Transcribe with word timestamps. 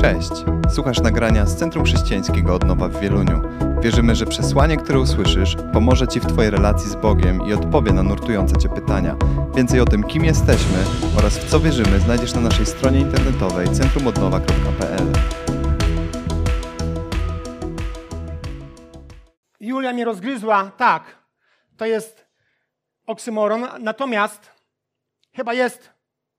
Cześć! 0.00 0.30
Słuchasz 0.74 1.00
nagrania 1.00 1.46
z 1.46 1.56
Centrum 1.56 1.84
Chrześcijańskiego 1.84 2.54
Odnowa 2.54 2.88
w 2.88 3.00
Wieluniu. 3.00 3.42
Wierzymy, 3.82 4.14
że 4.14 4.26
przesłanie, 4.26 4.76
które 4.76 5.00
usłyszysz, 5.00 5.56
pomoże 5.72 6.08
Ci 6.08 6.20
w 6.20 6.26
Twojej 6.26 6.50
relacji 6.50 6.90
z 6.90 6.94
Bogiem 6.94 7.46
i 7.46 7.52
odpowie 7.52 7.92
na 7.92 8.02
nurtujące 8.02 8.56
Cię 8.56 8.68
pytania. 8.68 9.16
Więcej 9.56 9.80
o 9.80 9.84
tym, 9.84 10.04
kim 10.04 10.24
jesteśmy 10.24 10.78
oraz 11.18 11.38
w 11.38 11.50
co 11.50 11.60
wierzymy, 11.60 12.00
znajdziesz 12.00 12.34
na 12.34 12.40
naszej 12.40 12.66
stronie 12.66 13.00
internetowej 13.00 13.68
centrumodnowa.pl. 13.68 15.12
Julia 19.60 19.92
mnie 19.92 20.04
rozgryzła. 20.04 20.70
Tak, 20.76 21.02
to 21.76 21.86
jest 21.86 22.26
oksymoron, 23.06 23.66
natomiast 23.80 24.50
chyba 25.34 25.54
jest 25.54 25.90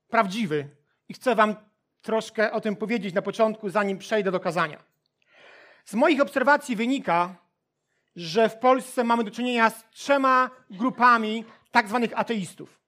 prawdziwy 0.08 0.68
i 1.08 1.14
chcę 1.14 1.34
Wam 1.34 1.69
troszkę 2.02 2.52
o 2.52 2.60
tym 2.60 2.76
powiedzieć 2.76 3.14
na 3.14 3.22
początku, 3.22 3.70
zanim 3.70 3.98
przejdę 3.98 4.30
do 4.30 4.40
kazania. 4.40 4.82
Z 5.84 5.94
moich 5.94 6.20
obserwacji 6.20 6.76
wynika, 6.76 7.36
że 8.16 8.48
w 8.48 8.58
Polsce 8.58 9.04
mamy 9.04 9.24
do 9.24 9.30
czynienia 9.30 9.70
z 9.70 9.84
trzema 9.90 10.50
grupami 10.70 11.44
tak 11.70 11.88
zwanych 11.88 12.18
ateistów. 12.18 12.80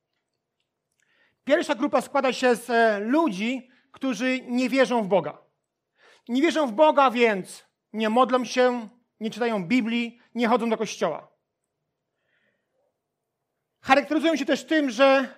Pierwsza 1.45 1.75
grupa 1.75 2.01
składa 2.01 2.33
się 2.33 2.57
z 2.57 2.71
e, 2.71 3.01
ludzi, 3.01 3.71
którzy 3.93 4.41
nie 4.41 4.69
wierzą 4.69 5.03
w 5.03 5.09
Boga. 5.09 5.39
Nie 6.29 6.43
wierzą 6.43 6.67
w 6.67 6.73
Boga, 6.73 7.11
więc 7.11 7.65
nie 7.93 8.09
modlą 8.09 8.45
się, 8.45 8.89
nie 9.21 9.31
czytają 9.31 9.65
Biblii, 9.65 10.21
nie 10.35 10.49
chodzą 10.49 10.71
do 10.71 10.77
kościoła. 10.77 11.29
Charakteryzują 13.81 14.37
się 14.37 14.45
też 14.45 14.65
tym, 14.65 14.91
że 14.91 15.29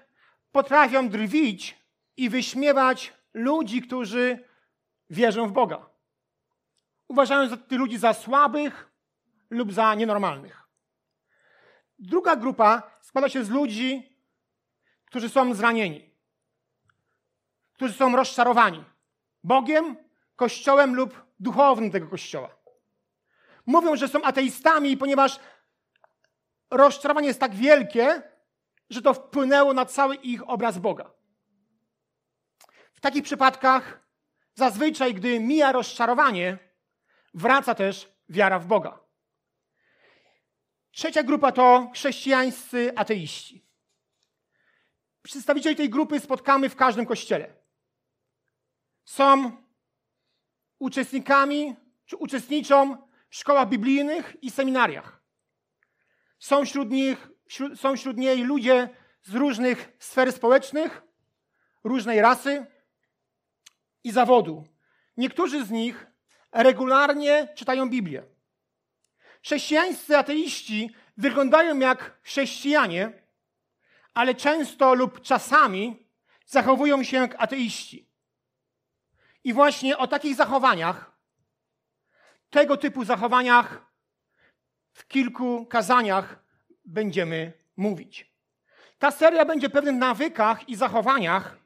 potrafią 0.52 1.09
drwić 1.09 1.78
i 2.16 2.28
wyśmiewać 2.28 3.12
ludzi, 3.34 3.83
którzy 3.83 4.48
wierzą 5.11 5.48
w 5.48 5.52
Boga. 5.52 5.91
Uważają 7.09 7.56
tych 7.56 7.78
ludzi 7.78 7.98
za 7.98 8.12
słabych 8.12 8.91
lub 9.50 9.72
za 9.72 9.95
nienormalnych. 9.95 10.62
Druga 11.98 12.36
grupa 12.36 12.83
składa 13.00 13.28
się 13.28 13.45
z 13.45 13.50
ludzi, 13.50 14.19
którzy 15.05 15.28
są 15.28 15.55
zranieni, 15.55 16.11
którzy 17.73 17.95
są 17.95 18.17
rozczarowani 18.17 18.84
Bogiem, 19.45 19.97
Kościołem 20.36 20.95
lub 20.95 21.25
duchownym 21.41 21.91
tego 21.91 22.08
Kościoła. 22.08 22.56
Mówią, 23.67 23.97
że 23.97 24.08
są 24.08 24.23
ateistami, 24.23 24.97
ponieważ 24.97 25.41
rozczarowanie 26.70 27.28
jest 27.28 27.41
tak 27.41 27.55
wielkie, 27.55 28.23
że 28.91 29.03
to 29.03 29.14
wpłynęło 29.14 29.73
na 29.73 29.86
cały 29.86 30.14
ich 30.14 30.48
obraz 30.48 30.78
Boga. 30.78 31.11
W 32.95 33.00
takich 33.00 33.25
przypadkach 33.25 34.09
zazwyczaj, 34.55 35.14
gdy 35.14 35.41
mija 35.41 35.73
rozczarowanie, 35.73 36.59
wraca 37.34 37.75
też 37.75 38.12
wiara 38.28 38.59
w 38.59 38.67
Boga. 38.67 39.01
Trzecia 40.91 41.23
grupa 41.23 41.53
to 41.53 41.91
chrześcijańscy 41.95 42.92
ateiści. 42.97 43.64
Przedstawicieli 45.23 45.77
tej 45.77 45.91
grupy 45.91 46.20
spotkamy 46.20 46.69
w 46.69 46.77
każdym 46.77 47.06
kościele. 47.06 47.55
Są 49.05 49.53
uczestnikami, 50.79 51.77
czy 52.06 52.17
uczestniczą 52.17 52.97
w 53.29 53.36
szkołach 53.36 53.69
biblijnych 53.69 54.36
i 54.42 54.51
seminariach. 54.51 55.23
Są 56.39 56.64
wśród 56.64 56.91
nich, 56.91 57.29
wśród, 57.47 57.81
są 57.81 57.97
wśród 57.97 58.17
niej 58.17 58.45
ludzie 58.45 58.89
z 59.23 59.34
różnych 59.34 59.92
sfer 59.98 60.33
społecznych, 60.33 61.03
różnej 61.84 62.20
rasy, 62.20 62.67
i 64.05 64.12
zawodu. 64.12 64.64
Niektórzy 65.16 65.64
z 65.64 65.70
nich 65.70 66.06
regularnie 66.52 67.48
czytają 67.55 67.91
Biblię. 67.91 68.22
Chrześcijańscy 69.42 70.16
ateiści 70.16 70.94
wyglądają 71.16 71.79
jak 71.79 72.20
chrześcijanie, 72.23 73.12
ale 74.14 74.34
często 74.34 74.95
lub 74.95 75.20
czasami 75.20 76.06
zachowują 76.46 77.02
się 77.02 77.17
jak 77.17 77.42
ateiści. 77.42 78.08
I 79.45 79.52
właśnie 79.52 79.98
o 79.98 80.06
takich 80.06 80.36
zachowaniach, 80.36 81.12
tego 82.50 82.77
typu 82.77 83.05
zachowaniach 83.05 83.86
w 84.92 85.06
kilku 85.08 85.67
kazaniach 85.67 86.45
będziemy 86.84 87.52
mówić. 87.77 88.34
Ta 88.98 89.11
seria 89.11 89.45
będzie 89.45 89.70
pewnych 89.70 89.95
nawykach 89.95 90.68
i 90.68 90.77
zachowaniach, 90.77 91.56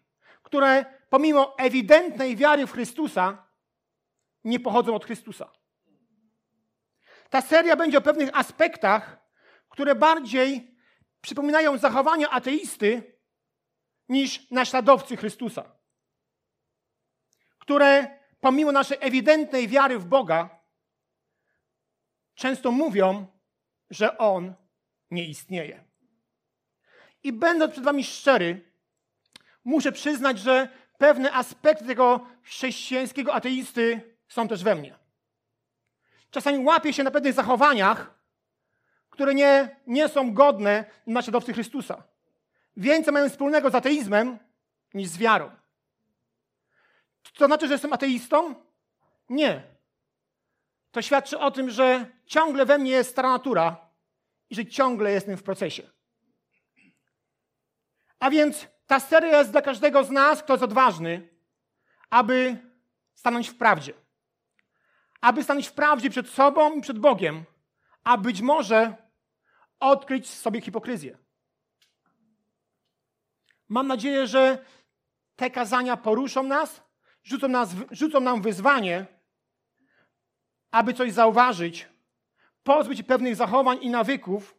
które 0.43 0.98
pomimo 1.09 1.59
ewidentnej 1.59 2.37
wiary 2.37 2.67
w 2.67 2.73
Chrystusa, 2.73 3.47
nie 4.45 4.61
pochodzą 4.61 4.95
od 4.95 5.05
Chrystusa. 5.05 5.53
Ta 7.31 7.41
seria 7.41 7.77
będzie 7.77 7.99
o 7.99 8.01
pewnych 8.01 8.37
aspektach, 8.37 9.19
które 9.69 9.95
bardziej 9.95 10.79
przypominają 11.21 11.79
zachowania 11.79 12.31
ateisty 12.31 13.19
niż 14.09 14.51
naśladowcy 14.51 15.17
Chrystusa. 15.17 15.79
Które 17.59 18.19
pomimo 18.41 18.73
naszej 18.73 18.99
ewidentnej 19.01 19.69
wiary 19.69 19.99
w 19.99 20.05
Boga 20.05 20.59
często 22.35 22.71
mówią, 22.71 23.27
że 23.91 24.19
On 24.19 24.55
nie 25.11 25.29
istnieje. 25.29 25.85
I 27.23 27.33
będąc 27.33 27.73
przed 27.73 27.85
Wami 27.85 28.05
szczery, 28.05 28.73
muszę 29.65 29.93
przyznać, 29.93 30.39
że 30.39 30.69
pewne 30.99 31.33
aspekty 31.33 31.85
tego 31.85 32.27
chrześcijańskiego 32.43 33.35
ateisty 33.35 34.15
są 34.29 34.49
też 34.49 34.65
we 34.65 34.75
mnie. 34.75 34.99
Czasami 36.31 36.59
łapię 36.65 36.93
się 36.93 37.03
na 37.03 37.11
pewnych 37.11 37.33
zachowaniach, 37.33 38.19
które 39.11 39.35
nie, 39.35 39.77
nie 39.87 40.09
są 40.09 40.35
godne 40.35 40.85
naśladowcy 41.07 41.53
Chrystusa. 41.53 42.03
Więcej 42.77 43.13
mają 43.13 43.29
wspólnego 43.29 43.71
z 43.71 43.75
ateizmem 43.75 44.39
niż 44.95 45.09
z 45.09 45.19
wiarą. 45.19 45.51
To 47.35 47.47
znaczy, 47.47 47.67
że 47.67 47.75
jestem 47.75 47.93
ateistą? 47.93 48.55
Nie. 49.29 49.63
To 50.91 51.03
świadczy 51.03 51.39
o 51.39 51.51
tym, 51.51 51.71
że 51.71 52.07
ciągle 52.27 52.67
we 52.67 52.79
mnie 52.79 52.91
jest 52.91 53.11
stara 53.11 53.29
natura 53.29 53.91
i 54.51 54.55
że 54.55 54.67
ciągle 54.67 55.13
jestem 55.13 55.37
w 55.37 55.43
procesie. 55.43 55.91
A 58.19 58.31
więc 58.31 58.67
ta 58.89 59.01
seria 59.01 59.39
jest 59.39 59.51
dla 59.51 59.63
każdego 59.63 60.05
z 60.05 60.11
nas, 60.11 60.43
kto 60.43 60.53
jest 60.53 60.65
odważny, 60.65 61.29
aby 62.11 62.57
stanąć 63.15 63.49
w 63.49 63.57
prawdzie. 63.57 63.93
Aby 65.21 65.45
stanąć 65.45 65.69
w 65.69 65.73
prawdzie 65.73 66.11
przed 66.11 66.29
sobą 66.29 66.75
i 66.75 66.81
przed 66.81 66.99
Bogiem, 66.99 67.45
a 68.05 68.19
być 68.19 68.41
może 68.41 68.97
odkryć 69.81 70.31
sobie 70.31 70.61
hipokryzję. 70.61 71.19
Mam 73.69 73.87
nadzieję, 73.87 74.27
że 74.27 74.65
te 75.37 75.51
kazania 75.51 75.97
poruszą 75.97 76.43
nas, 76.43 76.83
rzucą, 77.25 77.49
nas, 77.49 77.71
rzucą 77.91 78.21
nam 78.21 78.43
wyzwanie, 78.43 79.07
aby 80.71 80.95
coś 80.95 81.13
zauważyć, 81.13 81.89
pozbyć 82.63 83.03
pewnych 83.03 83.37
zachowań 83.37 83.79
i 83.81 83.91
nawyków 83.91 84.59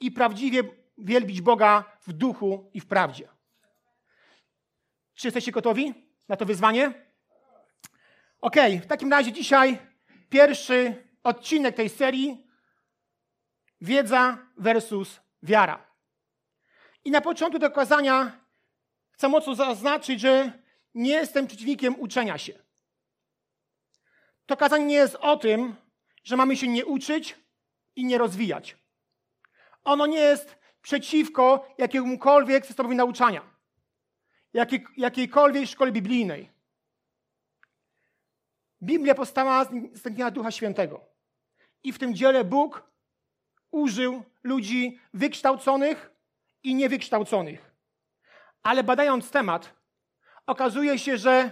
i 0.00 0.12
prawdziwie 0.12 0.62
wielbić 0.98 1.40
Boga 1.40 1.84
w 2.00 2.12
duchu 2.12 2.70
i 2.74 2.80
w 2.80 2.86
prawdzie. 2.86 3.35
Czy 5.16 5.26
jesteście 5.26 5.52
gotowi 5.52 5.94
na 6.28 6.36
to 6.36 6.46
wyzwanie? 6.46 6.92
Ok, 8.40 8.56
w 8.82 8.86
takim 8.86 9.10
razie 9.10 9.32
dzisiaj 9.32 9.78
pierwszy 10.28 11.08
odcinek 11.24 11.76
tej 11.76 11.88
serii 11.88 12.46
wiedza 13.80 14.38
versus 14.56 15.20
wiara. 15.42 15.86
I 17.04 17.10
na 17.10 17.20
początku 17.20 17.58
tego 17.58 17.74
kazania 17.74 18.40
chcę 19.10 19.28
mocno 19.28 19.54
zaznaczyć, 19.54 20.20
że 20.20 20.52
nie 20.94 21.12
jestem 21.12 21.46
przeciwnikiem 21.46 22.00
uczenia 22.00 22.38
się. 22.38 22.52
To 24.46 24.56
kazanie 24.56 24.86
nie 24.86 24.94
jest 24.94 25.14
o 25.14 25.36
tym, 25.36 25.76
że 26.24 26.36
mamy 26.36 26.56
się 26.56 26.68
nie 26.68 26.86
uczyć 26.86 27.36
i 27.96 28.04
nie 28.04 28.18
rozwijać. 28.18 28.76
Ono 29.84 30.06
nie 30.06 30.18
jest 30.18 30.56
przeciwko 30.82 31.74
jakiemukolwiek 31.78 32.66
systemowi 32.66 32.96
nauczania 32.96 33.55
jakiej, 34.56 34.84
jakiejkolwiek 34.96 35.68
szkole 35.68 35.92
biblijnej. 35.92 36.50
Biblia 38.82 39.14
powstała 39.14 39.64
z 39.64 40.02
tętnienia 40.02 40.30
Ducha 40.30 40.50
Świętego. 40.50 41.04
I 41.84 41.92
w 41.92 41.98
tym 41.98 42.14
dziele 42.14 42.44
Bóg 42.44 42.90
użył 43.70 44.22
ludzi 44.42 44.98
wykształconych 45.14 46.10
i 46.62 46.74
niewykształconych. 46.74 47.70
Ale 48.62 48.84
badając 48.84 49.30
temat, 49.30 49.74
okazuje 50.46 50.98
się, 50.98 51.18
że 51.18 51.50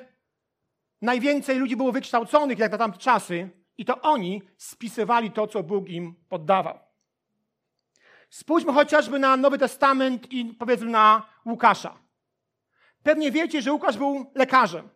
najwięcej 1.03 1.59
ludzi 1.59 1.77
było 1.77 1.93
wykształconych 1.93 2.59
jak 2.59 2.73
na 2.73 2.79
tamte 2.79 2.99
czasy 2.99 3.51
i 3.79 3.85
to 3.85 4.01
oni 4.01 4.43
spisywali 4.57 5.31
to, 5.31 5.47
co 5.47 5.63
Bóg 5.63 5.89
im 5.89 6.15
poddawał. 6.29 6.79
Spójrzmy 8.31 8.73
chociażby 8.73 9.19
na 9.19 9.37
Nowy 9.37 9.59
Testament 9.59 10.33
i 10.33 10.45
powiedzmy 10.45 10.91
na 10.91 11.29
Łukasza. 11.47 12.04
Pewnie 13.05 13.33
wiecie, 13.33 13.63
że 13.63 13.73
Łukasz 13.73 13.99
był 13.99 14.31
lekarzem. 14.35 14.89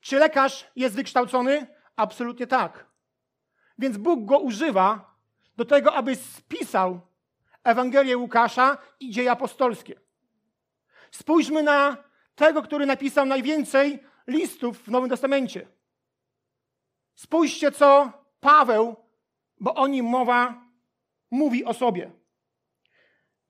Czy 0.00 0.18
lekarz 0.18 0.70
jest 0.76 0.94
wykształcony? 0.94 1.66
Absolutnie 1.96 2.46
tak. 2.46 2.86
Więc 3.78 3.96
Bóg 3.96 4.24
go 4.24 4.38
używa 4.38 5.14
do 5.56 5.64
tego, 5.64 5.94
aby 5.94 6.16
spisał 6.16 7.00
Ewangelię 7.64 8.16
Łukasza 8.16 8.78
i 9.00 9.10
dzieje 9.10 9.30
apostolskie. 9.30 10.00
Spójrzmy 11.10 11.62
na 11.62 11.96
tego, 12.34 12.62
który 12.62 12.86
napisał 12.86 13.26
najwięcej 13.26 14.02
listów 14.26 14.82
w 14.84 14.88
Nowym 14.88 15.10
Testamencie. 15.10 15.68
Spójrzcie, 17.14 17.72
co 17.72 18.12
Paweł, 18.40 18.96
bo 19.60 19.74
o 19.74 19.86
nim 19.86 20.06
mowa, 20.06 20.64
mówi 21.30 21.64
o 21.64 21.74
sobie. 21.74 22.10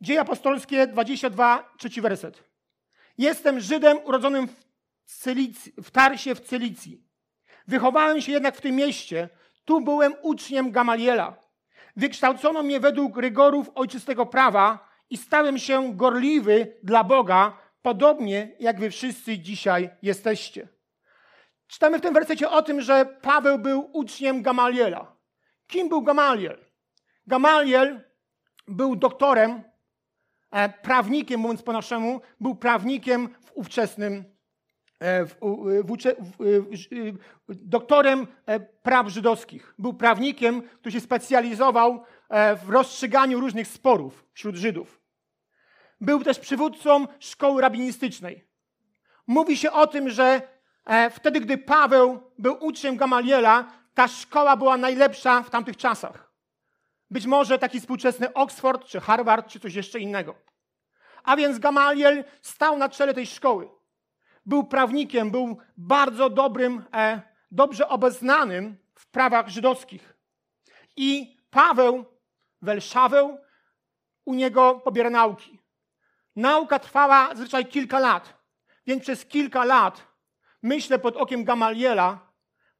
Dzieje 0.01 0.21
apostolskie 0.21 0.87
22, 0.87 1.75
trzeci 1.79 2.01
werset. 2.01 2.48
Jestem 3.19 3.61
Żydem 3.61 3.99
urodzonym 4.05 4.49
w, 4.49 4.69
Cylicji, 5.05 5.73
w 5.83 5.91
Tarsie 5.91 6.35
w 6.35 6.41
Cylicji. 6.41 7.05
Wychowałem 7.67 8.21
się 8.21 8.33
jednak 8.33 8.57
w 8.57 8.61
tym 8.61 8.77
mieście. 8.77 9.29
Tu 9.65 9.81
byłem 9.81 10.15
uczniem 10.23 10.71
Gamaliela. 10.73 11.37
Wykształcono 11.97 12.63
mnie 12.63 12.81
według 12.81 13.17
rygorów 13.17 13.71
ojczystego 13.75 14.27
prawa 14.27 14.89
i 15.11 15.17
stałem 15.17 15.59
się 15.59 15.97
gorliwy 15.97 16.77
dla 16.83 17.05
Boga, 17.05 17.59
podobnie 17.83 18.57
jak 18.61 18.81
wy 18.81 18.91
wszyscy 18.91 19.39
dzisiaj 19.39 19.91
jesteście. 20.03 20.69
Czytamy 21.67 21.99
w 21.99 22.03
tym 22.03 22.15
wersecie 22.15 22.51
o 22.51 22.63
tym, 22.63 22.81
że 22.81 23.07
Paweł 23.07 23.59
był 23.59 23.91
uczniem 23.93 24.43
Gamaliela. 24.43 25.17
Kim 25.67 25.89
był 25.89 26.03
Gamaliel? 26.03 26.59
Gamaliel 27.27 28.01
był 28.69 28.97
doktorem, 28.97 29.63
prawnikiem, 30.83 31.41
mówiąc 31.41 31.63
po 31.63 31.73
naszemu, 31.73 32.21
był 32.41 32.55
prawnikiem 32.55 33.29
w 33.29 33.53
ówczesnym, 33.55 34.25
e, 35.01 35.27
w, 35.27 35.35
w, 35.85 35.97
w, 37.49 37.55
doktorem 37.55 38.27
e, 38.47 38.61
praw 38.61 39.09
żydowskich. 39.09 39.75
Był 39.79 39.95
prawnikiem, 39.95 40.63
który 40.63 40.93
się 40.93 41.01
specjalizował 41.01 42.05
w 42.65 42.71
rozstrzyganiu 42.71 43.41
różnych 43.41 43.69
sporów 43.69 44.25
wśród 44.33 44.57
Żydów. 44.57 45.01
Był 46.01 46.25
też 46.25 46.39
przywódcą 46.39 47.07
szkoły 47.19 47.63
rabinistycznej. 47.63 48.49
Mówi 49.27 49.57
się 49.57 49.73
o 49.73 49.87
tym, 49.87 50.11
że 50.11 50.43
wtedy, 51.11 51.41
gdy 51.41 51.59
Paweł 51.59 52.21
był 52.39 52.57
uczniem 52.61 52.97
Gamaliela, 52.97 53.73
ta 53.95 54.09
szkoła 54.09 54.57
była 54.57 54.77
najlepsza 54.77 55.43
w 55.43 55.51
tamtych 55.51 55.77
czasach. 55.77 56.28
Być 57.11 57.27
może 57.27 57.59
taki 57.59 57.81
współczesny 57.81 58.33
Oxford, 58.33 58.85
czy 58.85 59.01
Harvard, 59.01 59.49
czy 59.49 59.61
coś 59.61 59.75
jeszcze 59.75 60.01
innego. 60.01 60.35
A 61.25 61.37
więc 61.37 61.59
Gamaliel 61.59 62.25
stał 62.43 62.79
na 62.79 62.89
czele 62.89 63.15
tej 63.15 63.27
szkoły. 63.27 63.69
Był 64.47 64.65
prawnikiem, 64.65 65.31
był 65.31 65.59
bardzo 65.77 66.31
dobrym, 66.31 66.85
e, 66.95 67.23
dobrze 67.51 67.89
obeznanym 67.89 68.77
w 68.95 69.07
prawach 69.07 69.49
żydowskich. 69.49 70.15
I 70.97 71.37
Paweł, 71.51 72.05
Welszaweł, 72.63 73.39
u 74.25 74.35
niego 74.35 74.75
pobiera 74.75 75.11
nauki. 75.11 75.59
Nauka 76.37 76.79
trwała 76.79 77.29
zazwyczaj 77.29 77.67
kilka 77.67 77.99
lat, 77.99 78.35
więc 78.87 79.03
przez 79.03 79.27
kilka 79.27 79.65
lat, 79.65 80.03
myślę 80.63 80.99
pod 80.99 81.17
okiem 81.17 81.45
Gamaliela, 81.45 82.29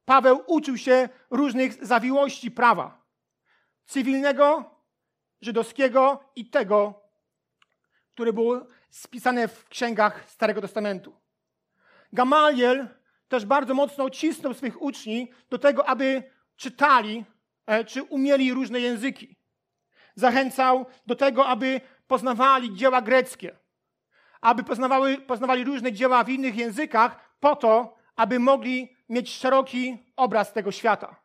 Paweł 0.05 0.43
uczył 0.47 0.77
się 0.77 1.09
różnych 1.29 1.85
zawiłości 1.85 2.51
prawa 2.51 2.98
cywilnego, 3.89 4.75
żydowskiego 5.41 6.23
i 6.35 6.49
tego, 6.49 7.01
które 8.11 8.33
było 8.33 8.67
spisane 8.89 9.47
w 9.47 9.65
księgach 9.69 10.29
Starego 10.29 10.61
Testamentu. 10.61 11.15
Gamaliel 12.13 12.87
też 13.27 13.45
bardzo 13.45 13.73
mocno 13.73 14.09
cisnął 14.09 14.53
swych 14.53 14.81
uczniów 14.81 15.29
do 15.49 15.57
tego, 15.59 15.89
aby 15.89 16.23
czytali 16.55 17.25
e, 17.65 17.85
czy 17.85 18.03
umieli 18.03 18.53
różne 18.53 18.79
języki. 18.79 19.35
Zachęcał 20.15 20.85
do 21.05 21.15
tego, 21.15 21.47
aby 21.47 21.81
poznawali 22.07 22.75
dzieła 22.75 23.01
greckie, 23.01 23.55
aby 24.41 24.63
poznawali 25.27 25.63
różne 25.63 25.93
dzieła 25.93 26.23
w 26.23 26.29
innych 26.29 26.55
językach, 26.55 27.29
po 27.39 27.55
to, 27.55 27.97
aby 28.15 28.39
mogli 28.39 28.95
mieć 29.09 29.35
szeroki 29.35 29.97
obraz 30.15 30.53
tego 30.53 30.71
świata. 30.71 31.15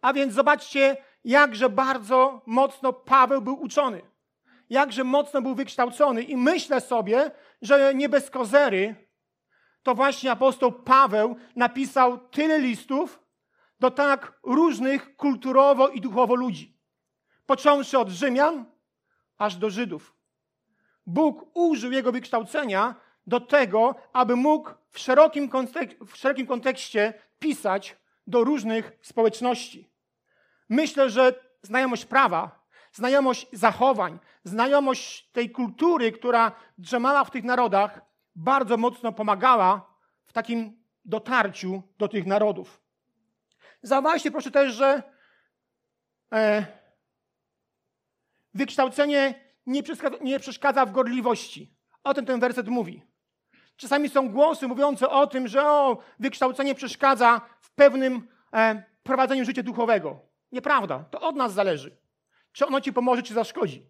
A 0.00 0.12
więc 0.12 0.34
zobaczcie, 0.34 0.96
jakże 1.24 1.68
bardzo 1.68 2.42
mocno 2.46 2.92
Paweł 2.92 3.42
był 3.42 3.62
uczony. 3.62 4.02
Jakże 4.70 5.04
mocno 5.04 5.42
był 5.42 5.54
wykształcony. 5.54 6.22
I 6.22 6.36
myślę 6.36 6.80
sobie, 6.80 7.30
że 7.62 7.94
nie 7.94 8.08
bez 8.08 8.30
kozery 8.30 9.08
to 9.82 9.94
właśnie 9.94 10.30
apostoł 10.30 10.72
Paweł 10.72 11.36
napisał 11.56 12.18
tyle 12.18 12.58
listów 12.58 13.20
do 13.80 13.90
tak 13.90 14.40
różnych 14.42 15.16
kulturowo 15.16 15.88
i 15.88 16.00
duchowo 16.00 16.34
ludzi. 16.34 16.78
Począwszy 17.46 17.98
od 17.98 18.08
Rzymian, 18.08 18.64
aż 19.38 19.56
do 19.56 19.70
Żydów. 19.70 20.14
Bóg 21.06 21.50
użył 21.54 21.92
jego 21.92 22.12
wykształcenia 22.12 22.94
do 23.26 23.40
tego, 23.40 23.94
aby 24.12 24.36
mógł 24.36 24.70
w 24.90 24.98
szerokim, 24.98 25.48
kontek 25.48 26.04
w 26.04 26.16
szerokim 26.16 26.46
kontekście 26.46 27.14
pisać 27.38 27.96
do 28.26 28.44
różnych 28.44 28.92
społeczności. 29.02 29.90
Myślę, 30.68 31.10
że 31.10 31.34
znajomość 31.62 32.04
prawa, 32.04 32.66
znajomość 32.92 33.46
zachowań, 33.52 34.18
znajomość 34.44 35.30
tej 35.30 35.50
kultury, 35.50 36.12
która 36.12 36.52
drzemała 36.78 37.24
w 37.24 37.30
tych 37.30 37.44
narodach, 37.44 38.00
bardzo 38.36 38.76
mocno 38.76 39.12
pomagała 39.12 39.94
w 40.26 40.32
takim 40.32 40.82
dotarciu 41.04 41.82
do 41.98 42.08
tych 42.08 42.26
narodów. 42.26 42.80
Zauważcie 43.82 44.30
proszę 44.30 44.50
też, 44.50 44.74
że 44.74 45.02
e, 46.32 46.66
wykształcenie 48.54 49.34
nie 49.66 49.82
przeszkadza, 49.82 50.16
nie 50.20 50.40
przeszkadza 50.40 50.86
w 50.86 50.92
gorliwości. 50.92 51.74
O 52.04 52.14
tym 52.14 52.26
ten 52.26 52.40
werset 52.40 52.68
mówi. 52.68 53.02
Czasami 53.76 54.08
są 54.08 54.28
głosy 54.28 54.68
mówiące 54.68 55.08
o 55.08 55.26
tym, 55.26 55.48
że 55.48 55.70
o, 55.70 55.98
wykształcenie 56.18 56.74
przeszkadza 56.74 57.40
w 57.60 57.70
pewnym 57.70 58.28
e, 58.52 58.82
prowadzeniu 59.02 59.44
życia 59.44 59.62
duchowego. 59.62 60.27
Nieprawda. 60.52 61.04
To 61.10 61.20
od 61.20 61.36
nas 61.36 61.52
zależy. 61.52 61.96
Czy 62.52 62.66
ono 62.66 62.80
ci 62.80 62.92
pomoże, 62.92 63.22
czy 63.22 63.34
zaszkodzi. 63.34 63.86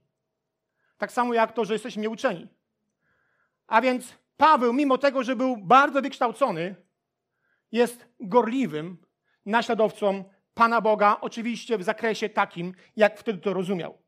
Tak 0.99 1.13
samo 1.13 1.35
jak 1.35 1.53
to, 1.53 1.65
że 1.65 1.73
jesteśmy 1.73 2.03
nieuczeni. 2.03 2.49
A 3.67 3.81
więc 3.81 4.15
Paweł, 4.37 4.73
mimo 4.73 4.99
tego, 4.99 5.23
że 5.23 5.37
był 5.37 5.57
bardzo 5.57 6.03
wykształcony, 6.03 6.75
jest 7.73 8.07
gorliwym 8.21 8.97
naśladowcą 9.47 10.25
Pana 10.55 10.81
Boga, 10.81 11.17
oczywiście 11.21 11.79
w 11.79 11.83
zakresie 11.83 12.29
takim, 12.29 12.75
jak 12.97 13.19
wtedy 13.19 13.39
to 13.39 13.53
rozumiał. 13.53 13.99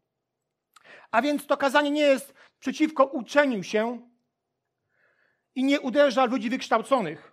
A 1.10 1.22
więc 1.22 1.46
to 1.46 1.56
kazanie 1.56 1.90
nie 1.90 2.02
jest 2.02 2.34
przeciwko 2.58 3.04
uczeniu 3.04 3.62
się 3.62 4.08
i 5.54 5.64
nie 5.64 5.80
uderza 5.80 6.24
ludzi 6.24 6.50
wykształconych, 6.50 7.32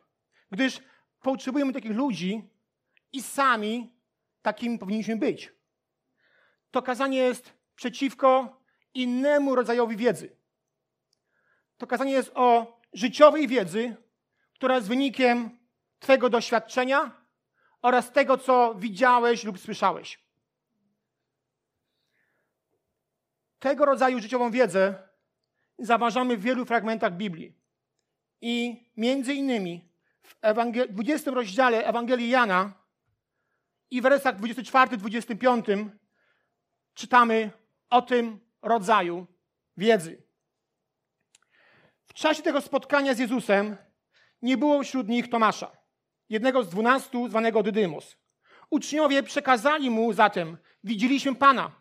gdyż 0.52 0.80
potrzebujemy 1.22 1.74
takich 1.74 1.92
ludzi 1.92 2.50
i 3.14 3.22
sami 3.22 3.97
takimi 4.48 4.80
powinniśmy 4.80 5.18
być. 5.18 5.54
To 6.72 6.82
kazanie 6.82 7.18
jest 7.18 7.54
przeciwko 7.76 8.60
innemu 8.94 9.56
rodzajowi 9.56 9.98
wiedzy. 9.98 10.38
To 11.78 11.88
kazanie 11.88 12.12
jest 12.12 12.32
o 12.36 12.80
życiowej 12.94 13.48
wiedzy, 13.48 13.96
która 14.54 14.76
jest 14.76 14.88
wynikiem 14.88 15.60
Twojego 16.00 16.30
doświadczenia 16.30 17.12
oraz 17.82 18.12
tego, 18.12 18.38
co 18.38 18.76
widziałeś 18.76 19.44
lub 19.44 19.60
słyszałeś. 19.60 20.20
Tego 23.60 23.86
rodzaju 23.86 24.20
życiową 24.20 24.52
wiedzę 24.52 25.08
zauważamy 25.80 26.38
w 26.38 26.42
wielu 26.42 26.66
fragmentach 26.66 27.14
Biblii. 27.14 27.54
I 28.42 28.86
między 28.98 29.34
innymi 29.34 29.90
w 30.24 30.36
20 30.90 31.32
rozdziale 31.32 31.86
Ewangelii 31.86 32.30
Jana 32.30 32.87
i 33.92 34.02
w 34.02 34.04
wersach 34.04 34.40
24-25 34.40 35.90
czytamy 36.94 37.52
o 37.90 38.02
tym 38.02 38.40
rodzaju 38.62 39.28
wiedzy. 39.78 40.24
W 42.06 42.14
czasie 42.14 42.44
tego 42.44 42.62
spotkania 42.62 43.14
z 43.14 43.20
Jezusem 43.20 43.78
nie 44.42 44.58
było 44.58 44.84
wśród 44.84 45.08
nich 45.08 45.30
Tomasza, 45.30 45.72
jednego 46.30 46.64
z 46.64 46.70
dwunastu 46.70 47.30
zwanego 47.30 47.64
Dydymos. 47.64 48.18
Uczniowie 48.70 49.24
przekazali 49.24 49.90
mu 49.90 50.14
zatem, 50.14 50.58
widzieliśmy 50.84 51.36
Pana. 51.36 51.72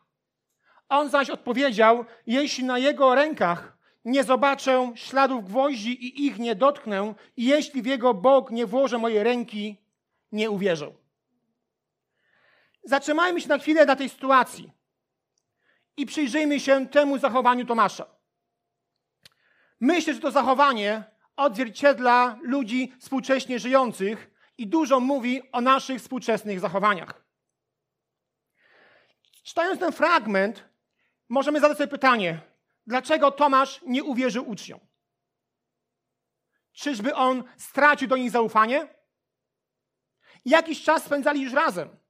On 0.88 1.08
zaś 1.08 1.30
odpowiedział, 1.30 2.04
jeśli 2.26 2.64
na 2.64 2.78
jego 2.78 3.14
rękach 3.14 3.76
nie 4.04 4.24
zobaczę 4.24 4.92
śladów 4.94 5.44
gwoździ 5.44 6.04
i 6.06 6.26
ich 6.26 6.38
nie 6.38 6.54
dotknę, 6.54 7.14
i 7.36 7.44
jeśli 7.44 7.82
w 7.82 7.86
jego 7.86 8.14
bok 8.14 8.50
nie 8.50 8.66
włożę 8.66 8.98
mojej 8.98 9.22
ręki, 9.22 9.76
nie 10.32 10.50
uwierzę. 10.50 10.92
Zatrzymajmy 12.86 13.40
się 13.40 13.48
na 13.48 13.58
chwilę 13.58 13.86
na 13.86 13.96
tej 13.96 14.08
sytuacji 14.08 14.72
i 15.96 16.06
przyjrzyjmy 16.06 16.60
się 16.60 16.88
temu 16.88 17.18
zachowaniu 17.18 17.66
Tomasza. 17.66 18.06
Myślę, 19.80 20.14
że 20.14 20.20
to 20.20 20.30
zachowanie 20.30 21.04
odzwierciedla 21.36 22.38
ludzi 22.42 22.92
współcześnie 23.00 23.58
żyjących 23.58 24.30
i 24.58 24.66
dużo 24.66 25.00
mówi 25.00 25.52
o 25.52 25.60
naszych 25.60 26.00
współczesnych 26.00 26.60
zachowaniach. 26.60 27.24
Czytając 29.42 29.80
ten 29.80 29.92
fragment, 29.92 30.64
możemy 31.28 31.60
zadać 31.60 31.78
sobie 31.78 31.88
pytanie, 31.88 32.40
dlaczego 32.86 33.30
Tomasz 33.30 33.80
nie 33.86 34.04
uwierzył 34.04 34.50
uczniom? 34.50 34.80
Czyżby 36.72 37.14
on 37.14 37.44
stracił 37.56 38.08
do 38.08 38.16
nich 38.16 38.30
zaufanie? 38.30 38.88
Jakiś 40.44 40.82
czas 40.82 41.04
spędzali 41.04 41.42
już 41.42 41.52
razem. 41.52 42.05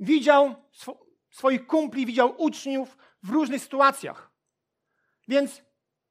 Widział 0.00 0.54
sw 0.72 1.06
swoich 1.30 1.66
kumpli, 1.66 2.06
widział 2.06 2.34
uczniów 2.42 2.96
w 3.22 3.30
różnych 3.30 3.62
sytuacjach. 3.62 4.30
Więc 5.28 5.62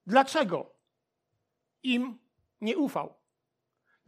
dlaczego 0.08 0.76
im 1.84 2.20
nie 2.62 2.78
ufał? 2.78 3.14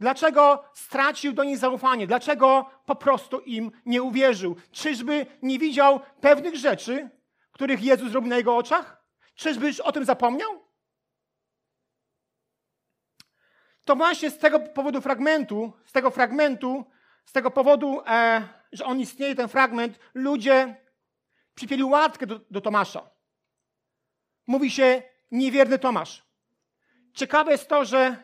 Dlaczego 0.00 0.64
stracił 0.74 1.32
do 1.32 1.44
nich 1.44 1.58
zaufanie? 1.58 2.06
Dlaczego 2.06 2.70
po 2.86 2.96
prostu 2.96 3.40
im 3.40 3.72
nie 3.86 4.02
uwierzył? 4.02 4.56
Czyżby 4.72 5.26
nie 5.42 5.58
widział 5.58 6.00
pewnych 6.20 6.56
rzeczy, 6.56 7.10
których 7.52 7.82
Jezus 7.82 8.10
zrobił 8.10 8.30
na 8.30 8.36
jego 8.36 8.56
oczach? 8.56 9.04
Czyżby 9.34 9.66
już 9.66 9.80
o 9.80 9.92
tym 9.92 10.04
zapomniał? 10.04 10.68
To 13.84 13.96
właśnie 13.96 14.30
z 14.30 14.38
tego 14.38 14.60
powodu 14.60 15.00
fragmentu, 15.00 15.72
z 15.84 15.92
tego 15.92 16.10
fragmentu, 16.10 16.84
z 17.24 17.32
tego 17.32 17.50
powodu, 17.50 18.02
e, 18.06 18.48
że 18.72 18.84
on 18.84 19.00
istnieje, 19.00 19.34
ten 19.34 19.48
fragment, 19.48 19.98
ludzie 20.14 20.76
przypieli 21.54 21.84
łatkę 21.84 22.26
do, 22.26 22.40
do 22.50 22.60
Tomasza. 22.60 23.10
Mówi 24.46 24.70
się 24.70 25.02
niewierny 25.30 25.78
Tomasz. 25.78 26.22
Ciekawe 27.14 27.52
jest 27.52 27.68
to, 27.68 27.84
że 27.84 28.16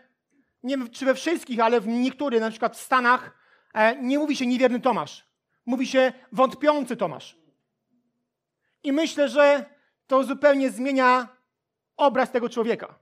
nie 0.62 0.76
wiem 0.78 0.90
czy 0.90 1.04
we 1.04 1.14
wszystkich, 1.14 1.60
ale 1.60 1.80
w 1.80 1.86
niektórych, 1.86 2.40
na 2.40 2.50
przykład 2.50 2.76
w 2.76 2.80
Stanach, 2.80 3.38
e, 3.74 3.96
nie 4.02 4.18
mówi 4.18 4.36
się 4.36 4.46
niewierny 4.46 4.80
Tomasz. 4.80 5.24
Mówi 5.66 5.86
się 5.86 6.12
wątpiący 6.32 6.96
Tomasz. 6.96 7.36
I 8.82 8.92
myślę, 8.92 9.28
że 9.28 9.64
to 10.06 10.24
zupełnie 10.24 10.70
zmienia 10.70 11.28
obraz 11.96 12.30
tego 12.30 12.48
człowieka. 12.48 12.94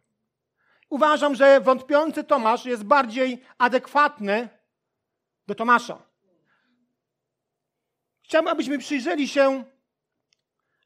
Uważam, 0.88 1.34
że 1.34 1.61
wątpiący 1.61 2.25
Tomasz 2.25 2.66
jest 2.66 2.84
bardziej 2.84 3.44
adekwatny 3.58 4.49
do 5.46 5.54
Tomasza. 5.54 6.12
Chciałbym, 8.33 8.53
abyśmy 8.53 8.79
przyjrzeli 8.79 9.29
się 9.29 9.65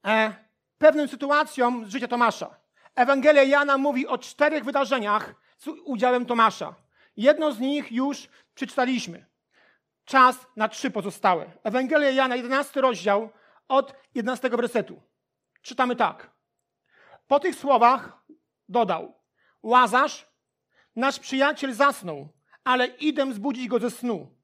e, 0.04 0.34
pewnym 0.78 1.08
sytuacjom 1.08 1.86
z 1.86 1.88
życia 1.88 2.08
Tomasza. 2.08 2.56
Ewangelia 2.94 3.42
Jana 3.42 3.78
mówi 3.78 4.06
o 4.06 4.18
czterech 4.18 4.64
wydarzeniach 4.64 5.34
z 5.58 5.68
udziałem 5.84 6.26
Tomasza. 6.26 6.74
Jedno 7.16 7.52
z 7.52 7.60
nich 7.60 7.92
już 7.92 8.28
przeczytaliśmy. 8.54 9.26
Czas 10.04 10.46
na 10.56 10.68
trzy 10.68 10.90
pozostałe. 10.90 11.50
Ewangelia 11.62 12.10
Jana, 12.10 12.36
11 12.36 12.80
rozdział, 12.80 13.30
od 13.68 13.94
11 14.14 14.50
wersetu. 14.50 15.02
Czytamy 15.62 15.96
tak. 15.96 16.30
Po 17.26 17.40
tych 17.40 17.56
słowach 17.56 18.24
dodał: 18.68 19.14
Łazarz, 19.62 20.26
nasz 20.96 21.18
przyjaciel 21.18 21.72
zasnął, 21.72 22.28
ale 22.64 22.86
idę 22.86 23.34
zbudzić 23.34 23.68
go 23.68 23.78
ze 23.78 23.90
snu. 23.90 24.36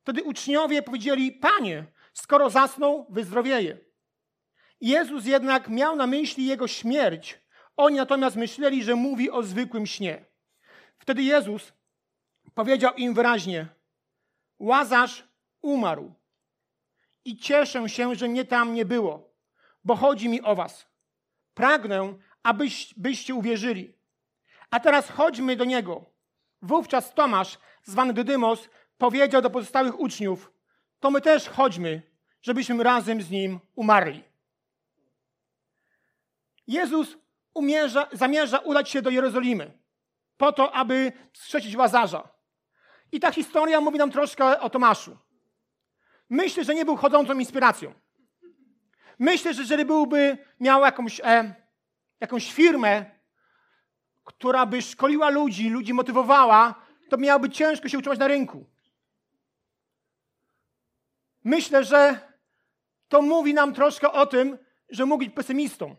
Wtedy 0.00 0.22
uczniowie 0.22 0.82
powiedzieli: 0.82 1.32
Panie, 1.32 1.86
skoro 2.12 2.50
zasnął, 2.50 3.06
wyzdrowieje. 3.10 3.78
Jezus 4.80 5.26
jednak 5.26 5.68
miał 5.68 5.96
na 5.96 6.06
myśli 6.06 6.46
jego 6.46 6.68
śmierć. 6.68 7.40
Oni 7.76 7.96
natomiast 7.96 8.36
myśleli, 8.36 8.84
że 8.84 8.94
mówi 8.94 9.30
o 9.30 9.42
zwykłym 9.42 9.86
śnie. 9.86 10.24
Wtedy 10.98 11.22
Jezus 11.22 11.72
powiedział 12.54 12.94
im 12.94 13.14
wyraźnie: 13.14 13.68
Łazarz 14.58 15.28
umarł. 15.62 16.14
I 17.24 17.36
cieszę 17.36 17.88
się, 17.88 18.14
że 18.14 18.28
mnie 18.28 18.44
tam 18.44 18.74
nie 18.74 18.84
było, 18.84 19.34
bo 19.84 19.96
chodzi 19.96 20.28
mi 20.28 20.42
o 20.42 20.54
was. 20.54 20.86
Pragnę, 21.54 22.14
abyście 22.42 23.34
uwierzyli. 23.34 23.94
A 24.70 24.80
teraz 24.80 25.10
chodźmy 25.10 25.56
do 25.56 25.64
niego. 25.64 26.04
Wówczas 26.62 27.14
Tomasz, 27.14 27.58
zwany 27.82 28.12
Dydymos, 28.12 28.68
powiedział 28.98 29.42
do 29.42 29.50
pozostałych 29.50 30.00
uczniów: 30.00 30.52
To 31.00 31.10
my 31.10 31.20
też 31.20 31.48
chodźmy, 31.48 32.02
żebyśmy 32.42 32.84
razem 32.84 33.22
z 33.22 33.30
nim 33.30 33.60
umarli. 33.74 34.24
Jezus 36.66 37.16
umierza, 37.54 38.08
zamierza 38.12 38.58
udać 38.58 38.90
się 38.90 39.02
do 39.02 39.10
Jerozolimy 39.10 39.78
po 40.36 40.52
to, 40.52 40.72
aby 40.72 41.12
strzecić 41.32 41.76
Łazarza. 41.76 42.28
I 43.12 43.20
ta 43.20 43.32
historia 43.32 43.80
mówi 43.80 43.98
nam 43.98 44.10
troszkę 44.10 44.60
o 44.60 44.70
Tomaszu. 44.70 45.16
Myślę, 46.30 46.64
że 46.64 46.74
nie 46.74 46.84
był 46.84 46.96
chodzącą 46.96 47.38
inspiracją. 47.38 47.94
Myślę, 49.18 49.54
że 49.54 49.62
jeżeli 49.62 49.84
byłby 49.84 50.38
miał 50.60 50.80
jakąś, 50.80 51.20
e, 51.24 51.54
jakąś 52.20 52.52
firmę, 52.52 53.04
która 54.24 54.66
by 54.66 54.82
szkoliła 54.82 55.30
ludzi, 55.30 55.70
ludzi 55.70 55.94
motywowała, 55.94 56.74
to 57.08 57.16
miałoby 57.16 57.50
ciężko 57.50 57.88
się 57.88 57.98
utrzymać 57.98 58.18
na 58.18 58.28
rynku. 58.28 58.66
Myślę, 61.44 61.84
że 61.84 62.18
to 63.08 63.22
mówi 63.22 63.54
nam 63.54 63.74
troszkę 63.74 64.12
o 64.12 64.26
tym, 64.26 64.58
że 64.88 65.06
mógł 65.06 65.24
być 65.24 65.34
pesymistą. 65.34 65.96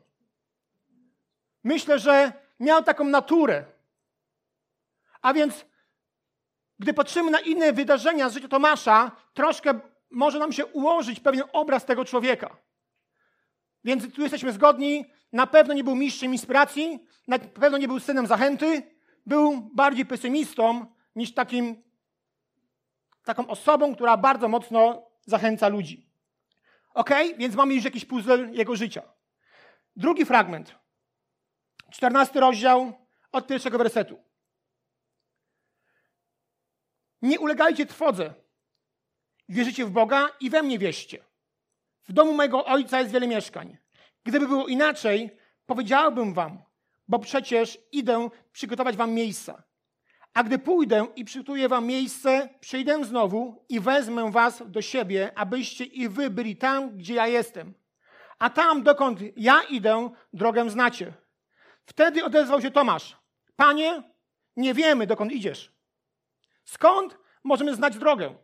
Myślę, 1.63 2.00
że 2.00 2.33
miał 2.60 2.83
taką 2.83 3.03
naturę. 3.03 3.65
A 5.21 5.33
więc, 5.33 5.65
gdy 6.79 6.93
patrzymy 6.93 7.31
na 7.31 7.39
inne 7.39 7.74
wydarzenia 7.74 8.29
z 8.29 8.33
życia 8.33 8.48
Tomasza, 8.48 9.12
troszkę 9.33 9.79
może 10.12 10.39
nam 10.39 10.51
się 10.51 10.65
ułożyć 10.65 11.19
pewien 11.19 11.43
obraz 11.53 11.86
tego 11.86 12.05
człowieka. 12.05 12.57
Więc 13.83 14.13
tu 14.13 14.21
jesteśmy 14.21 14.51
zgodni. 14.51 15.05
Na 15.33 15.48
pewno 15.48 15.74
nie 15.74 15.83
był 15.83 15.95
mistrzem 15.95 16.31
inspiracji, 16.31 17.00
na 17.27 17.39
pewno 17.39 17.77
nie 17.77 17.88
był 17.88 18.00
synem 18.00 18.27
zachęty, 18.27 18.95
był 19.25 19.62
bardziej 19.74 20.05
pesymistą 20.05 20.86
niż 21.15 21.33
takim, 21.33 21.83
taką 23.24 23.48
osobą, 23.48 23.95
która 23.95 24.17
bardzo 24.17 24.48
mocno 24.48 25.11
zachęca 25.31 25.67
ludzi. 25.67 26.09
Ok? 26.93 27.09
Więc 27.38 27.55
mamy 27.55 27.73
już 27.73 27.83
jakiś 27.83 28.05
puzzle 28.05 28.50
jego 28.51 28.75
życia. 28.75 29.01
Drugi 29.95 30.25
fragment. 30.25 30.75
14 31.91 32.39
rozdział 32.39 32.93
od 33.31 33.47
pierwszego 33.47 33.77
wersetu. 33.77 34.23
Nie 37.21 37.39
ulegajcie 37.39 37.85
trwodze. 37.85 38.33
Wierzycie 39.50 39.85
w 39.85 39.91
Boga 39.91 40.29
i 40.39 40.50
we 40.50 40.63
mnie 40.63 40.79
wierzcie. 40.79 41.25
W 42.07 42.13
domu 42.13 42.33
mojego 42.33 42.65
ojca 42.65 43.00
jest 43.00 43.11
wiele 43.11 43.27
mieszkań. 43.27 43.77
Gdyby 44.23 44.47
było 44.47 44.67
inaczej, 44.67 45.38
powiedziałbym 45.65 46.33
wam, 46.33 46.63
bo 47.07 47.19
przecież 47.19 47.77
idę 47.91 48.29
przygotować 48.51 48.97
wam 48.97 49.11
miejsca. 49.11 49.63
A 50.33 50.43
gdy 50.43 50.59
pójdę 50.59 51.07
i 51.15 51.25
przygotuję 51.25 51.69
wam 51.69 51.85
miejsce, 51.85 52.50
przyjdę 52.59 53.05
znowu 53.05 53.65
i 53.69 53.79
wezmę 53.79 54.31
was 54.31 54.63
do 54.65 54.81
siebie, 54.81 55.31
abyście 55.35 55.85
i 55.85 56.09
wy 56.09 56.29
byli 56.29 56.57
tam, 56.57 56.97
gdzie 56.97 57.13
ja 57.13 57.27
jestem. 57.27 57.73
A 58.39 58.50
tam, 58.50 58.83
dokąd 58.83 59.19
ja 59.35 59.61
idę, 59.69 60.09
drogę 60.33 60.69
znacie. 60.69 61.13
Wtedy 61.85 62.25
odezwał 62.25 62.61
się 62.61 62.71
Tomasz. 62.71 63.17
Panie, 63.55 64.03
nie 64.55 64.73
wiemy, 64.73 65.07
dokąd 65.07 65.31
idziesz. 65.31 65.71
Skąd 66.65 67.17
możemy 67.43 67.75
znać 67.75 67.97
drogę? 67.97 68.35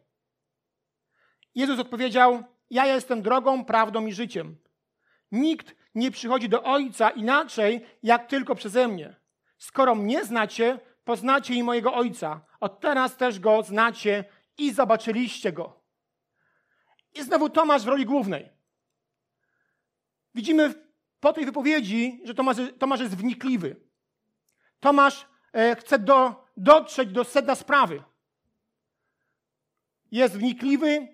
Jezus 1.56 1.79
odpowiedział: 1.79 2.44
Ja 2.70 2.86
jestem 2.86 3.22
drogą, 3.22 3.65
prawdą 3.65 4.06
i 4.06 4.13
życiem. 4.13 4.58
Nikt 5.32 5.75
nie 5.96 6.12
przychodzi 6.12 6.50
do 6.50 6.63
Ojca 6.63 7.10
inaczej, 7.10 7.86
jak 8.03 8.27
tylko 8.27 8.56
przeze 8.56 8.88
mnie. 8.88 9.15
Skoro 9.58 9.96
mnie 9.96 10.25
znacie, 10.25 10.79
poznacie 11.08 11.54
i 11.54 11.64
mojego 11.64 11.94
Ojca. 11.94 12.42
Od 12.60 12.80
teraz 12.80 13.18
też 13.18 13.40
go 13.40 13.64
znacie 13.64 14.26
i 14.58 14.74
zobaczyliście 14.74 15.52
go. 15.52 15.84
I 17.16 17.24
znowu 17.24 17.50
Tomasz 17.50 17.84
w 17.84 17.88
roli 17.88 18.06
głównej. 18.06 18.50
Widzimy 20.36 20.74
po 21.20 21.34
tej 21.34 21.46
wypowiedzi, 21.46 22.22
że 22.24 22.34
Tomasz, 22.34 22.58
Tomasz 22.80 23.00
jest 23.00 23.16
wnikliwy. 23.16 23.76
Tomasz 24.80 25.28
e, 25.54 25.76
chce 25.76 26.00
do, 26.00 26.46
dotrzeć 26.58 27.12
do 27.12 27.24
sedna 27.24 27.56
sprawy. 27.56 28.04
Jest 30.12 30.38
wnikliwy, 30.38 31.08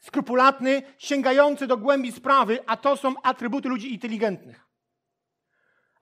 skrupulatny, 0.00 0.82
sięgający 0.98 1.66
do 1.66 1.76
głębi 1.76 2.12
sprawy, 2.12 2.58
a 2.66 2.76
to 2.76 2.96
są 2.96 3.14
atrybuty 3.22 3.68
ludzi 3.68 3.92
inteligentnych. 3.92 4.66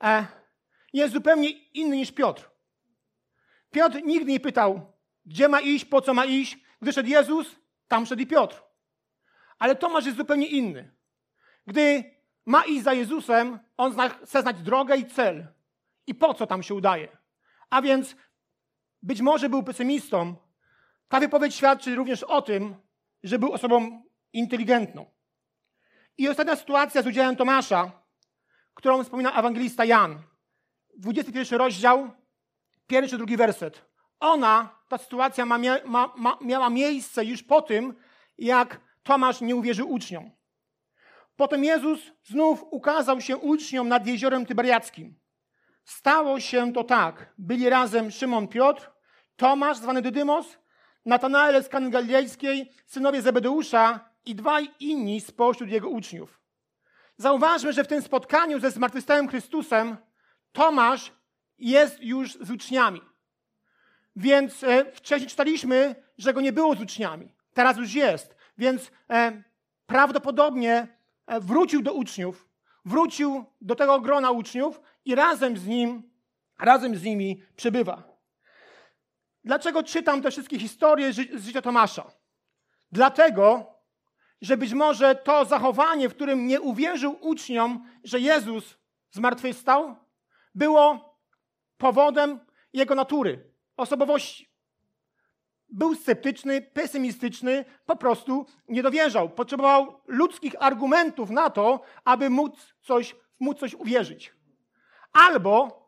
E, 0.02 0.26
jest 0.92 1.14
zupełnie 1.14 1.50
inny 1.50 1.96
niż 1.96 2.12
Piotr. 2.12 2.51
Piotr 3.72 4.02
nigdy 4.04 4.32
nie 4.32 4.40
pytał, 4.40 4.92
gdzie 5.26 5.48
ma 5.48 5.60
iść, 5.60 5.84
po 5.84 6.00
co 6.00 6.14
ma 6.14 6.24
iść. 6.24 6.58
Gdy 6.82 6.92
szedł 6.92 7.08
Jezus, 7.08 7.56
tam 7.88 8.06
szedł 8.06 8.22
i 8.22 8.26
Piotr. 8.26 8.62
Ale 9.58 9.76
Tomasz 9.76 10.06
jest 10.06 10.18
zupełnie 10.18 10.46
inny. 10.46 10.94
Gdy 11.66 12.04
ma 12.46 12.64
iść 12.64 12.82
za 12.82 12.92
Jezusem, 12.92 13.58
on 13.76 13.92
zna, 13.92 14.08
chce 14.08 14.42
znać 14.42 14.62
drogę 14.62 14.96
i 14.96 15.06
cel. 15.06 15.46
I 16.06 16.14
po 16.14 16.34
co 16.34 16.46
tam 16.46 16.62
się 16.62 16.74
udaje. 16.74 17.08
A 17.70 17.82
więc 17.82 18.16
być 19.02 19.20
może 19.20 19.48
był 19.48 19.62
pesymistą, 19.62 20.36
Ta 21.12 21.20
wypowiedź 21.20 21.54
świadczy 21.54 21.94
również 21.94 22.22
o 22.22 22.42
tym, 22.42 22.74
że 23.22 23.38
był 23.38 23.52
osobą 23.52 24.02
inteligentną. 24.32 25.06
I 26.18 26.28
ostatnia 26.28 26.56
sytuacja 26.56 27.02
z 27.02 27.06
udziałem 27.06 27.36
Tomasza, 27.36 27.92
którą 28.74 29.04
wspomina 29.04 29.32
ewangelista 29.32 29.84
Jan. 29.84 30.22
21 30.98 31.58
rozdział, 31.58 32.10
pierwszy, 32.86 33.16
drugi 33.16 33.36
werset. 33.36 33.84
Ona, 34.20 34.78
ta 34.88 34.98
sytuacja 34.98 35.46
ma, 35.46 35.58
ma, 35.84 36.12
ma, 36.16 36.38
miała 36.40 36.70
miejsce 36.70 37.24
już 37.24 37.42
po 37.42 37.62
tym, 37.62 37.94
jak 38.38 38.80
Tomasz 39.02 39.40
nie 39.40 39.56
uwierzył 39.56 39.90
uczniom. 39.90 40.30
Potem 41.36 41.64
Jezus 41.64 42.00
znów 42.24 42.64
ukazał 42.70 43.20
się 43.20 43.36
uczniom 43.36 43.88
nad 43.88 44.06
jeziorem 44.06 44.46
Tyberiackim. 44.46 45.20
Stało 45.84 46.40
się 46.40 46.72
to 46.72 46.84
tak. 46.84 47.34
Byli 47.38 47.68
razem 47.68 48.10
Szymon 48.10 48.48
Piotr, 48.48 48.90
Tomasz 49.36 49.76
zwany 49.76 50.02
Dydymos, 50.02 50.58
Natanael 51.04 51.64
z 51.64 51.68
Kany 51.68 51.90
Galilejskiej, 51.90 52.72
synowie 52.86 53.22
Zebedeusza 53.22 54.10
i 54.24 54.34
dwaj 54.34 54.70
inni 54.80 55.20
spośród 55.20 55.70
jego 55.70 55.88
uczniów. 55.88 56.40
Zauważmy, 57.16 57.72
że 57.72 57.84
w 57.84 57.88
tym 57.88 58.02
spotkaniu 58.02 58.60
ze 58.60 58.70
zmartwychwstałym 58.70 59.28
Chrystusem 59.28 59.96
Tomasz 60.52 61.12
jest 61.62 62.00
już 62.00 62.38
z 62.40 62.50
uczniami. 62.50 63.00
Więc 64.16 64.64
e, 64.64 64.92
wcześniej 64.92 65.30
czytaliśmy, 65.30 65.94
że 66.18 66.34
go 66.34 66.40
nie 66.40 66.52
było 66.52 66.74
z 66.74 66.80
uczniami. 66.80 67.34
Teraz 67.54 67.76
już 67.76 67.94
jest. 67.94 68.36
Więc 68.58 68.90
e, 69.10 69.42
prawdopodobnie 69.86 70.88
e, 71.26 71.40
wrócił 71.40 71.82
do 71.82 71.92
uczniów, 71.92 72.48
wrócił 72.84 73.44
do 73.60 73.74
tego 73.74 74.00
grona 74.00 74.30
uczniów 74.30 74.80
i 75.04 75.14
razem 75.14 75.56
z 75.56 75.66
nim, 75.66 76.02
razem 76.58 76.96
z 76.96 77.02
nimi 77.02 77.42
przebywa. 77.56 78.02
Dlaczego 79.44 79.82
czytam 79.82 80.22
te 80.22 80.30
wszystkie 80.30 80.58
historie 80.58 81.12
z 81.12 81.44
życia 81.44 81.62
Tomasza? 81.62 82.10
Dlatego, 82.92 83.66
że 84.40 84.56
być 84.56 84.72
może 84.72 85.14
to 85.14 85.44
zachowanie, 85.44 86.08
w 86.08 86.14
którym 86.14 86.46
nie 86.46 86.60
uwierzył 86.60 87.18
uczniom, 87.20 87.86
że 88.04 88.20
Jezus 88.20 88.76
zmartwychwstał, 89.10 89.96
było 90.54 91.11
powodem 91.82 92.40
jego 92.72 92.94
natury, 92.94 93.44
osobowości. 93.76 94.48
Był 95.68 95.94
sceptyczny, 95.94 96.62
pesymistyczny, 96.62 97.64
po 97.86 97.96
prostu 97.96 98.46
nie 98.68 98.82
dowierzał. 98.82 99.30
Potrzebował 99.30 100.00
ludzkich 100.06 100.54
argumentów 100.58 101.30
na 101.30 101.50
to, 101.50 101.80
aby 102.04 102.30
móc 102.30 102.74
coś, 102.82 103.16
móc 103.40 103.58
coś 103.58 103.74
uwierzyć. 103.74 104.32
Albo 105.12 105.82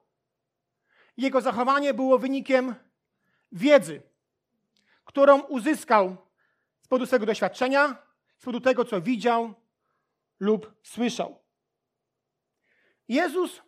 jego 1.17 1.41
zachowanie 1.41 1.95
było 1.95 2.19
wynikiem 2.19 2.75
wiedzy, 3.53 4.03
którą 5.05 5.41
uzyskał 5.41 6.17
z 6.83 6.89
powodu 6.89 7.07
swojego 7.07 7.27
doświadczenia, 7.27 7.97
z 8.39 8.45
powodu 8.45 8.61
tego, 8.61 8.85
co 8.85 9.01
widział 9.01 9.55
lub 10.41 10.73
słyszał. 10.83 11.39
Jezus 13.09 13.63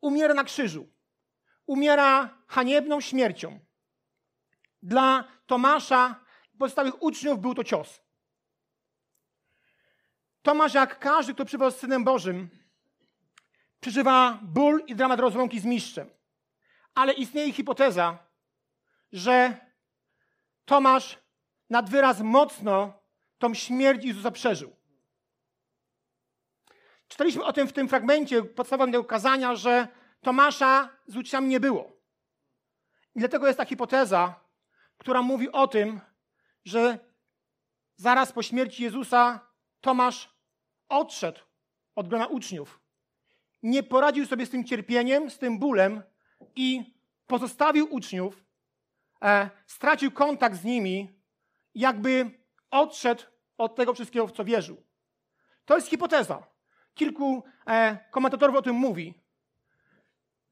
umiera 0.00 0.34
na 0.34 0.44
krzyżu. 0.44 0.95
Umiera 1.66 2.38
haniebną 2.46 3.00
śmiercią. 3.00 3.60
Dla 4.82 5.24
Tomasza 5.46 6.20
i 6.54 6.58
pozostałych 6.58 7.02
uczniów 7.02 7.40
był 7.40 7.54
to 7.54 7.64
cios. 7.64 8.00
Tomasz, 10.42 10.74
jak 10.74 10.98
każdy, 10.98 11.34
kto 11.34 11.44
przybył 11.44 11.70
z 11.70 11.76
Synem 11.76 12.04
Bożym, 12.04 12.48
przeżywa 13.80 14.38
ból 14.42 14.84
i 14.86 14.96
dramat 14.96 15.20
rozłąki 15.20 15.60
z 15.60 15.64
mistrzem. 15.64 16.10
Ale 16.94 17.12
istnieje 17.12 17.52
hipoteza, 17.52 18.18
że 19.12 19.56
Tomasz 20.64 21.18
nad 21.70 21.90
wyraz 21.90 22.20
mocno 22.20 22.92
tą 23.38 23.54
śmierć 23.54 24.04
Jezusa 24.04 24.30
przeżył. 24.30 24.76
Czytaliśmy 27.08 27.44
o 27.44 27.52
tym 27.52 27.68
w 27.68 27.72
tym 27.72 27.88
fragmencie 27.88 28.42
podstawowym 28.42 28.92
tego 28.92 29.04
kazania, 29.04 29.56
że 29.56 29.88
Tomasza 30.20 30.90
z 31.06 31.16
uczniami 31.16 31.48
nie 31.48 31.60
było. 31.60 31.92
I 33.14 33.18
dlatego 33.18 33.46
jest 33.46 33.58
ta 33.58 33.64
hipoteza, 33.64 34.40
która 34.98 35.22
mówi 35.22 35.52
o 35.52 35.68
tym, 35.68 36.00
że 36.64 36.98
zaraz 37.96 38.32
po 38.32 38.42
śmierci 38.42 38.82
Jezusa 38.82 39.40
Tomasz 39.80 40.36
odszedł 40.88 41.40
od 41.94 42.08
grona 42.08 42.26
uczniów. 42.26 42.80
Nie 43.62 43.82
poradził 43.82 44.26
sobie 44.26 44.46
z 44.46 44.50
tym 44.50 44.64
cierpieniem, 44.64 45.30
z 45.30 45.38
tym 45.38 45.58
bólem 45.58 46.02
i 46.56 46.94
pozostawił 47.26 47.94
uczniów, 47.94 48.44
e, 49.22 49.50
stracił 49.66 50.12
kontakt 50.12 50.56
z 50.56 50.64
nimi, 50.64 51.20
jakby 51.74 52.30
odszedł 52.70 53.22
od 53.58 53.76
tego 53.76 53.94
wszystkiego, 53.94 54.26
w 54.26 54.32
co 54.32 54.44
wierzył. 54.44 54.86
To 55.64 55.76
jest 55.76 55.88
hipoteza. 55.88 56.46
Kilku 56.94 57.44
e, 57.66 57.98
komentatorów 58.10 58.56
o 58.56 58.62
tym 58.62 58.76
mówi. 58.76 59.25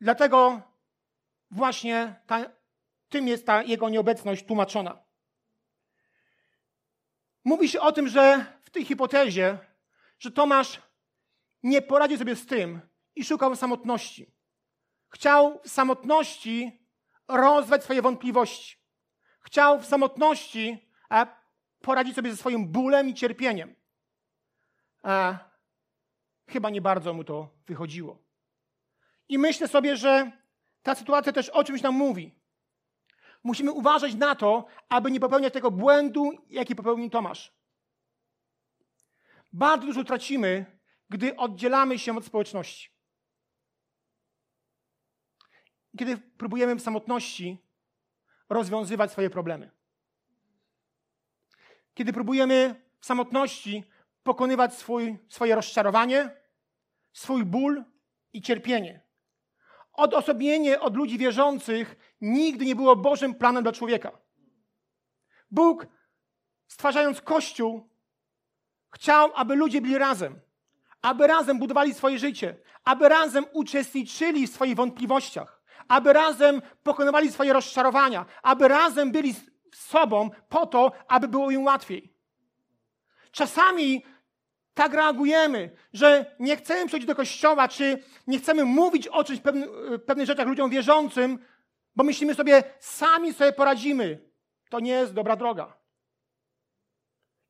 Dlatego 0.05 0.63
właśnie 1.51 2.21
ta, 2.27 2.51
tym 3.09 3.29
jest 3.29 3.47
ta 3.47 3.63
jego 3.63 3.89
nieobecność 3.89 4.47
tłumaczona. 4.47 4.99
Mówi 7.45 7.69
się 7.69 7.81
o 7.81 7.93
tym, 7.93 8.09
że 8.09 8.47
w 8.65 8.71
tej 8.71 8.85
hipotezie, 8.85 9.59
że 10.19 10.31
Tomasz 10.31 10.83
nie 11.63 11.83
poradził 11.83 12.19
sobie 12.19 12.37
z 12.37 12.47
tym 12.47 12.81
i 13.15 13.25
szukał 13.25 13.57
samotności. 13.57 14.35
Chciał 15.09 15.61
w 15.63 15.69
samotności 15.69 16.89
rozwać 17.29 17.85
swoje 17.85 18.03
wątpliwości. 18.03 18.77
Chciał 19.41 19.81
w 19.81 19.87
samotności 19.87 20.91
poradzić 21.81 22.15
sobie 22.15 22.31
ze 22.31 22.37
swoim 22.37 22.73
bólem 22.73 23.09
i 23.09 23.15
cierpieniem. 23.15 23.75
A 25.03 25.39
chyba 26.49 26.71
nie 26.71 26.81
bardzo 26.81 27.13
mu 27.13 27.25
to 27.25 27.49
wychodziło. 27.67 28.24
I 29.29 29.39
myślę 29.39 29.69
sobie, 29.69 29.97
że 29.97 30.33
ta 30.83 30.95
sytuacja 30.95 31.33
też 31.33 31.49
o 31.49 31.65
czymś 31.65 31.83
nam 31.83 31.95
mówi. 31.95 32.35
Musimy 33.45 33.73
uważać 33.73 34.15
na 34.15 34.35
to, 34.35 34.67
aby 34.89 35.11
nie 35.11 35.21
popełniać 35.21 35.53
tego 35.53 35.71
błędu, 35.71 36.31
jaki 36.51 36.77
popełnił 36.77 37.11
Tomasz. 37.11 37.53
Bardzo 39.53 39.87
dużo 39.87 40.05
tracimy, 40.05 40.67
gdy 41.11 41.37
oddzielamy 41.37 41.99
się 41.99 42.17
od 42.17 42.25
społeczności. 42.25 42.91
Kiedy 45.99 46.17
próbujemy 46.17 46.75
w 46.77 46.83
samotności 46.83 47.59
rozwiązywać 48.49 49.13
swoje 49.13 49.31
problemy 49.31 49.71
kiedy 51.95 52.13
próbujemy 52.13 52.83
w 53.01 53.07
samotności 53.07 53.85
pokonywać 54.23 54.75
swój, 54.75 55.19
swoje 55.29 55.55
rozczarowanie, 55.55 56.31
swój 57.13 57.45
ból 57.45 57.85
i 58.33 58.43
cierpienie. 58.43 59.01
Odosobnienie 59.95 60.81
od 60.81 60.97
ludzi 60.97 61.19
wierzących 61.19 62.17
nigdy 62.21 62.65
nie 62.65 62.77
było 62.77 62.97
Bożym 62.97 63.35
planem 63.35 63.63
dla 63.63 63.73
człowieka. 63.73 64.13
Bóg, 65.51 65.87
stwarzając 66.67 67.21
Kościół, 67.21 67.89
chciał, 68.95 69.31
aby 69.35 69.57
ludzie 69.57 69.81
byli 69.81 69.99
razem, 69.99 70.41
aby 71.03 71.27
razem 71.27 71.59
budowali 71.59 71.95
swoje 71.95 72.19
życie, 72.19 72.57
aby 72.85 73.09
razem 73.09 73.47
uczestniczyli 73.53 74.47
w 74.47 74.53
swoich 74.53 74.77
wątpliwościach, 74.77 75.63
aby 75.89 76.13
razem 76.13 76.63
pokonywali 76.83 77.33
swoje 77.33 77.53
rozczarowania, 77.53 78.27
aby 78.43 78.69
razem 78.69 79.13
byli 79.13 79.35
sobą 79.75 80.31
po 80.49 80.67
to, 80.67 80.93
aby 81.09 81.29
było 81.29 81.51
im 81.51 81.65
łatwiej. 81.65 82.15
Czasami 83.31 84.05
tak 84.75 84.95
reagujemy, 84.95 85.71
że 85.93 86.37
nie 86.39 86.57
chcemy 86.57 86.87
przejść 86.87 87.07
do 87.07 87.15
kościoła, 87.15 87.69
czy 87.69 88.03
nie 88.27 88.39
chcemy 88.39 88.65
mówić 88.65 89.09
o 89.09 89.25
czymś, 89.25 89.41
pewnych, 89.41 89.69
pewnych 90.07 90.27
rzeczach 90.27 90.47
ludziom 90.47 90.71
wierzącym, 90.71 91.39
bo 91.97 92.05
myślimy 92.05 92.35
sobie, 92.35 92.63
sami 92.81 93.33
sobie 93.33 93.53
poradzimy. 93.53 94.31
To 94.71 94.81
nie 94.81 94.93
jest 94.93 95.13
dobra 95.13 95.37
droga. 95.37 95.77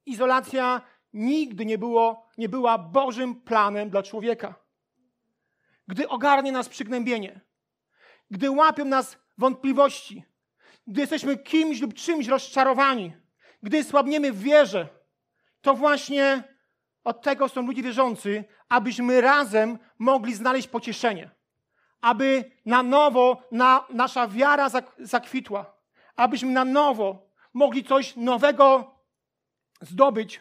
Izolacja 0.06 0.82
nigdy 1.12 1.66
nie, 1.66 1.78
było, 1.78 2.30
nie 2.38 2.48
była 2.48 2.78
Bożym 2.78 3.40
planem 3.40 3.90
dla 3.90 4.02
człowieka. 4.02 4.54
Gdy 5.88 6.08
ogarnie 6.08 6.52
nas 6.52 6.68
przygnębienie, 6.68 7.40
gdy 8.30 8.50
łapią 8.50 8.84
nas 8.84 9.18
wątpliwości, 9.38 10.24
gdy 10.87 11.00
jesteśmy 11.00 11.38
kimś 11.38 11.80
lub 11.80 11.94
czymś 11.94 12.26
rozczarowani, 12.26 13.12
gdy 13.62 13.84
słabniemy 13.84 14.32
w 14.32 14.42
wierze, 14.42 14.88
to 15.60 15.74
właśnie 15.74 16.53
od 17.04 17.22
tego 17.22 17.48
są 17.48 17.66
ludzie 17.66 17.82
wierzący, 17.82 18.44
abyśmy 18.68 19.20
razem 19.20 19.78
mogli 19.98 20.34
znaleźć 20.34 20.68
pocieszenie. 20.68 21.30
Aby 22.00 22.50
na 22.66 22.82
nowo 22.82 23.42
na, 23.52 23.84
nasza 23.90 24.28
wiara 24.28 24.70
zakwitła. 24.98 25.76
Abyśmy 26.16 26.52
na 26.52 26.64
nowo 26.64 27.30
mogli 27.54 27.84
coś 27.84 28.16
nowego 28.16 28.94
zdobyć. 29.80 30.40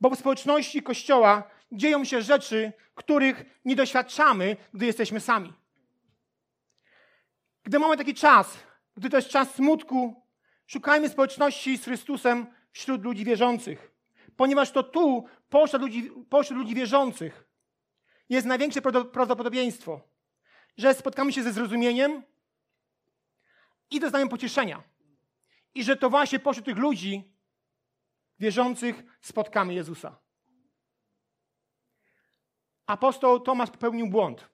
Bo 0.00 0.10
w 0.10 0.18
społeczności 0.18 0.82
Kościoła 0.82 1.42
dzieją 1.72 2.04
się 2.04 2.22
rzeczy, 2.22 2.72
których 2.94 3.44
nie 3.64 3.76
doświadczamy, 3.76 4.56
gdy 4.74 4.86
jesteśmy 4.86 5.20
sami. 5.20 5.52
Gdy 7.64 7.78
mamy 7.78 7.96
taki 7.96 8.14
czas, 8.14 8.58
gdy 8.96 9.10
to 9.10 9.16
jest 9.16 9.28
czas 9.28 9.54
smutku, 9.54 10.28
Szukajmy 10.68 11.08
społeczności 11.08 11.78
z 11.78 11.84
Chrystusem 11.84 12.46
wśród 12.72 13.04
ludzi 13.04 13.24
wierzących, 13.24 13.92
ponieważ 14.38 14.70
to 14.70 14.82
tu, 14.82 15.24
pośród 15.48 15.82
ludzi, 15.82 16.10
pośród 16.30 16.58
ludzi 16.58 16.74
wierzących, 16.74 17.48
jest 18.28 18.46
największe 18.46 18.82
prawdopodobieństwo, 19.12 20.00
że 20.76 20.94
spotkamy 20.94 21.32
się 21.32 21.42
ze 21.42 21.52
zrozumieniem 21.52 22.22
i 23.90 24.00
doznamy 24.00 24.28
pocieszenia. 24.28 24.82
I 25.74 25.84
że 25.84 25.96
to 25.96 26.10
właśnie 26.10 26.38
pośród 26.38 26.66
tych 26.66 26.76
ludzi 26.76 27.32
wierzących 28.38 29.02
spotkamy 29.20 29.74
Jezusa. 29.74 30.18
Apostoł 32.86 33.40
Tomasz 33.40 33.70
popełnił 33.70 34.06
błąd. 34.06 34.48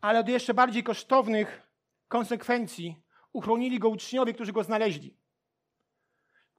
Ale 0.00 0.20
od 0.20 0.28
jeszcze 0.28 0.54
bardziej 0.54 0.82
kosztownych 0.82 1.62
konsekwencji 2.08 3.02
uchronili 3.32 3.78
go 3.78 3.88
uczniowie, 3.88 4.34
którzy 4.34 4.52
go 4.52 4.64
znaleźli. 4.64 5.25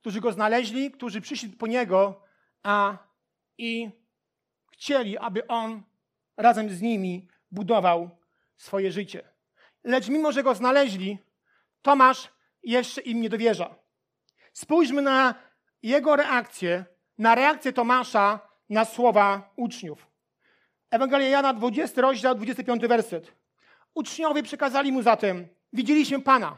Którzy 0.07 0.21
go 0.21 0.31
znaleźli, 0.31 0.91
którzy 0.91 1.21
przyszli 1.21 1.49
po 1.49 1.67
niego, 1.67 2.21
a 2.63 2.97
i 3.57 3.89
chcieli, 4.71 5.17
aby 5.17 5.47
on 5.47 5.83
razem 6.37 6.69
z 6.69 6.81
nimi 6.81 7.27
budował 7.51 8.09
swoje 8.57 8.91
życie. 8.91 9.29
Lecz 9.83 10.09
mimo, 10.09 10.31
że 10.31 10.43
go 10.43 10.55
znaleźli, 10.55 11.17
Tomasz 11.81 12.31
jeszcze 12.63 13.01
im 13.01 13.21
nie 13.21 13.29
dowierza. 13.29 13.75
Spójrzmy 14.53 15.01
na 15.01 15.35
jego 15.83 16.15
reakcję, 16.15 16.85
na 17.17 17.35
reakcję 17.35 17.73
Tomasza 17.73 18.39
na 18.69 18.85
słowa 18.85 19.53
uczniów. 19.55 20.07
Ewangelia 20.91 21.27
Jana, 21.27 21.53
20 21.53 22.01
rozdział, 22.01 22.35
25 22.35 22.87
werset. 22.87 23.33
Uczniowie 23.93 24.43
przekazali 24.43 24.91
mu 24.91 25.01
zatem, 25.01 25.47
widzieliśmy 25.73 26.21
Pana. 26.21 26.57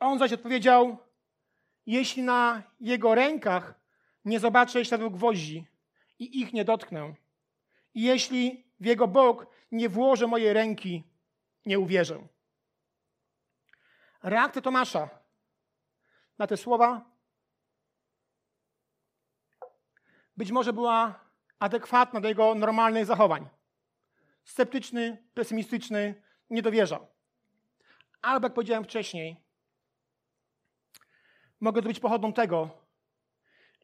On 0.00 0.18
zaś 0.18 0.32
odpowiedział, 0.32 1.07
jeśli 1.88 2.22
na 2.22 2.62
jego 2.80 3.14
rękach 3.14 3.74
nie 4.24 4.40
zobaczę 4.40 4.84
śladów 4.84 5.12
gwoździ 5.12 5.66
i 6.18 6.40
ich 6.40 6.52
nie 6.52 6.64
dotknę, 6.64 7.14
i 7.94 8.02
jeśli 8.02 8.64
w 8.80 8.84
jego 8.84 9.08
bok 9.08 9.46
nie 9.72 9.88
włożę 9.88 10.26
mojej 10.26 10.52
ręki, 10.52 11.04
nie 11.66 11.78
uwierzę. 11.78 12.28
Reakcja 14.22 14.62
Tomasza 14.62 15.08
na 16.38 16.46
te 16.46 16.56
słowa 16.56 17.10
być 20.36 20.50
może 20.50 20.72
była 20.72 21.20
adekwatna 21.58 22.20
do 22.20 22.28
jego 22.28 22.54
normalnych 22.54 23.06
zachowań. 23.06 23.48
Sceptyczny, 24.44 25.24
pesymistyczny, 25.34 26.22
nie 26.50 26.62
dowierzał. 26.62 27.06
Albo 28.22 28.46
jak 28.46 28.54
powiedziałem 28.54 28.84
wcześniej, 28.84 29.47
mogę 31.60 31.82
to 31.82 31.88
być 31.88 32.00
pochodną 32.00 32.32
tego, 32.32 32.70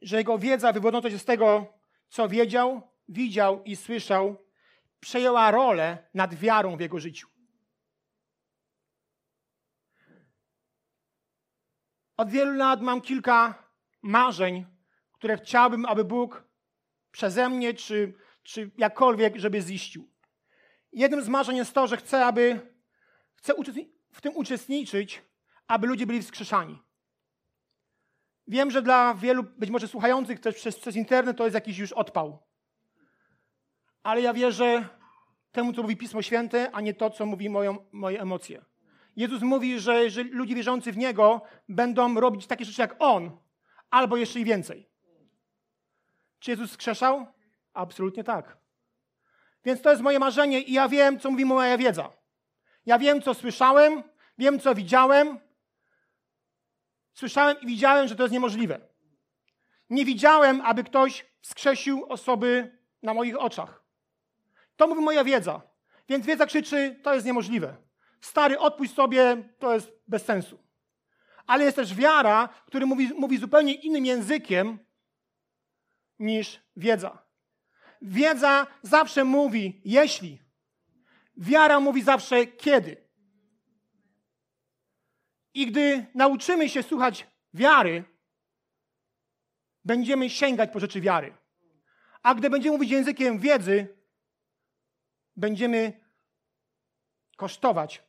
że 0.02 0.16
jego 0.16 0.38
wiedza 0.38 0.72
wywodząca 0.72 1.10
się 1.10 1.18
z 1.18 1.24
tego, 1.24 1.66
co 2.08 2.28
wiedział, 2.28 2.82
widział 3.08 3.62
i 3.64 3.76
słyszał, 3.76 4.44
przejęła 5.00 5.50
rolę 5.50 6.08
nad 6.14 6.34
wiarą 6.34 6.76
w 6.76 6.80
jego 6.80 7.00
życiu. 7.00 7.28
Od 12.16 12.30
wielu 12.30 12.52
lat 12.52 12.80
mam 12.80 13.00
kilka 13.00 13.64
marzeń, 14.02 14.66
które 15.12 15.36
chciałbym, 15.36 15.86
aby 15.86 16.04
Bóg 16.04 16.44
przeze 17.10 17.48
mnie, 17.48 17.74
czy, 17.74 18.14
czy 18.42 18.70
jakkolwiek, 18.78 19.36
żeby 19.36 19.60
ziścił. 19.60 20.08
Jednym 20.92 21.22
z 21.22 21.28
marzeń 21.28 21.56
jest 21.56 21.72
to, 21.72 21.86
że 21.86 21.96
chcę, 21.96 22.26
aby 22.26 22.74
chcę 23.34 23.54
w 24.12 24.20
tym 24.20 24.36
uczestniczyć, 24.36 25.22
aby 25.66 25.86
ludzie 25.86 26.06
byli 26.06 26.22
wskrzeszani. 26.22 26.82
Wiem, 28.48 28.70
że 28.70 28.82
dla 28.82 29.14
wielu, 29.14 29.42
być 29.42 29.70
może 29.70 29.88
słuchających 29.88 30.40
też 30.40 30.54
przez, 30.54 30.78
przez 30.78 30.96
internet, 30.96 31.36
to 31.36 31.44
jest 31.44 31.54
jakiś 31.54 31.78
już 31.78 31.92
odpał. 31.92 32.38
Ale 34.02 34.20
ja 34.20 34.34
wierzę 34.34 34.88
temu, 35.52 35.72
co 35.72 35.82
mówi 35.82 35.96
Pismo 35.96 36.22
Święte, 36.22 36.70
a 36.72 36.80
nie 36.80 36.94
to, 36.94 37.10
co 37.10 37.26
mówi 37.26 37.50
moją, 37.50 37.76
moje 37.92 38.20
emocje. 38.20 38.64
Jezus 39.16 39.42
mówi, 39.42 39.80
że, 39.80 40.10
że 40.10 40.22
ludzie 40.22 40.54
wierzący 40.54 40.92
w 40.92 40.96
Niego 40.96 41.42
będą 41.68 42.20
robić 42.20 42.46
takie 42.46 42.64
rzeczy 42.64 42.80
jak 42.80 42.96
On, 42.98 43.30
albo 43.90 44.16
jeszcze 44.16 44.40
i 44.40 44.44
więcej. 44.44 44.88
Czy 46.38 46.50
Jezus 46.50 46.70
skrzeszał? 46.70 47.26
Absolutnie 47.74 48.24
tak. 48.24 48.56
Więc 49.64 49.82
to 49.82 49.90
jest 49.90 50.02
moje 50.02 50.18
marzenie 50.18 50.60
i 50.60 50.72
ja 50.72 50.88
wiem, 50.88 51.20
co 51.20 51.30
mówi 51.30 51.44
moja 51.44 51.78
wiedza. 51.78 52.12
Ja 52.86 52.98
wiem, 52.98 53.22
co 53.22 53.34
słyszałem, 53.34 54.02
wiem, 54.38 54.60
co 54.60 54.74
widziałem. 54.74 55.38
Słyszałem 57.14 57.60
i 57.60 57.66
widziałem, 57.66 58.08
że 58.08 58.16
to 58.16 58.22
jest 58.22 58.32
niemożliwe. 58.32 58.80
Nie 59.90 60.04
widziałem, 60.04 60.60
aby 60.60 60.84
ktoś 60.84 61.26
wskrzesił 61.40 62.04
osoby 62.08 62.78
na 63.02 63.14
moich 63.14 63.40
oczach. 63.40 63.84
To 64.76 64.86
mówi 64.86 65.00
moja 65.00 65.24
wiedza. 65.24 65.62
Więc 66.08 66.26
wiedza 66.26 66.46
krzyczy, 66.46 67.00
to 67.02 67.14
jest 67.14 67.26
niemożliwe. 67.26 67.76
Stary, 68.20 68.58
odpuść 68.58 68.94
sobie, 68.94 69.48
to 69.58 69.74
jest 69.74 69.92
bez 70.08 70.24
sensu. 70.24 70.58
Ale 71.46 71.64
jest 71.64 71.76
też 71.76 71.94
wiara, 71.94 72.48
która 72.66 72.86
mówi, 72.86 73.10
mówi 73.14 73.38
zupełnie 73.38 73.74
innym 73.74 74.06
językiem 74.06 74.78
niż 76.18 76.60
wiedza. 76.76 77.18
Wiedza 78.02 78.66
zawsze 78.82 79.24
mówi 79.24 79.82
jeśli. 79.84 80.42
Wiara 81.36 81.80
mówi 81.80 82.02
zawsze 82.02 82.46
kiedy. 82.46 83.03
I 85.54 85.66
gdy 85.66 86.06
nauczymy 86.14 86.68
się 86.68 86.82
słuchać 86.82 87.26
wiary, 87.54 88.04
będziemy 89.84 90.30
sięgać 90.30 90.72
po 90.72 90.80
rzeczy 90.80 91.00
wiary. 91.00 91.34
A 92.22 92.34
gdy 92.34 92.50
będziemy 92.50 92.76
mówić 92.76 92.90
językiem 92.90 93.38
wiedzy, 93.38 93.96
będziemy 95.36 96.00
kosztować 97.36 98.02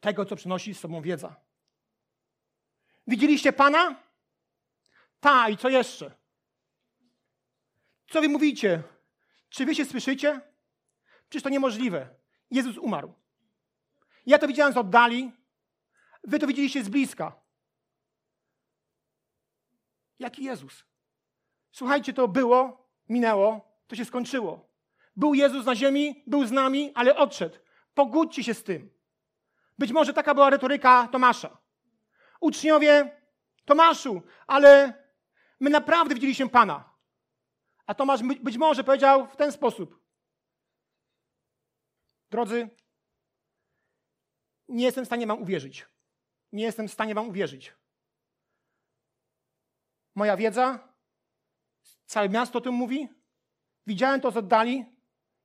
tego, 0.00 0.24
co 0.24 0.36
przynosi 0.36 0.74
z 0.74 0.80
sobą 0.80 1.02
wiedza. 1.02 1.36
Widzieliście 3.06 3.52
Pana? 3.52 4.02
Ta 5.20 5.48
i 5.48 5.56
co 5.56 5.68
jeszcze? 5.68 6.14
Co 8.08 8.20
wy 8.20 8.28
mówicie? 8.28 8.82
Czy 9.48 9.66
wy 9.66 9.74
się 9.74 9.84
słyszycie? 9.84 10.40
Przecież 11.28 11.42
to 11.42 11.48
niemożliwe. 11.48 12.08
Jezus 12.50 12.78
umarł. 12.78 13.14
Ja 14.26 14.38
to 14.38 14.48
widziałem 14.48 14.72
z 14.72 14.76
oddali, 14.76 15.32
wy 16.24 16.38
to 16.38 16.46
widzieliście 16.46 16.84
z 16.84 16.88
bliska. 16.88 17.40
Jaki 20.18 20.44
Jezus? 20.44 20.84
Słuchajcie, 21.72 22.12
to 22.12 22.28
było, 22.28 22.88
minęło, 23.08 23.78
to 23.86 23.96
się 23.96 24.04
skończyło. 24.04 24.70
Był 25.16 25.34
Jezus 25.34 25.66
na 25.66 25.76
ziemi, 25.76 26.22
był 26.26 26.46
z 26.46 26.52
nami, 26.52 26.92
ale 26.94 27.16
odszedł. 27.16 27.58
Pogódźcie 27.94 28.44
się 28.44 28.54
z 28.54 28.64
tym. 28.64 28.90
Być 29.78 29.92
może 29.92 30.12
taka 30.12 30.34
była 30.34 30.50
retoryka 30.50 31.08
Tomasza. 31.12 31.58
Uczniowie, 32.40 33.20
Tomaszu, 33.64 34.22
ale 34.46 34.94
my 35.60 35.70
naprawdę 35.70 36.14
widzieliśmy 36.14 36.48
Pana. 36.48 36.90
A 37.86 37.94
Tomasz 37.94 38.22
być 38.22 38.56
może 38.56 38.84
powiedział 38.84 39.26
w 39.26 39.36
ten 39.36 39.52
sposób. 39.52 40.00
Drodzy, 42.30 42.68
nie 44.68 44.84
jestem 44.84 45.04
w 45.04 45.08
stanie 45.08 45.26
wam 45.26 45.42
uwierzyć. 45.42 45.86
Nie 46.52 46.64
jestem 46.64 46.88
w 46.88 46.92
stanie 46.92 47.14
wam 47.14 47.28
uwierzyć. 47.28 47.74
Moja 50.14 50.36
wiedza, 50.36 50.88
całe 52.06 52.28
miasto 52.28 52.58
o 52.58 52.62
tym 52.62 52.74
mówi. 52.74 53.08
Widziałem 53.86 54.20
to 54.20 54.30
z 54.30 54.36
oddali. 54.36 54.84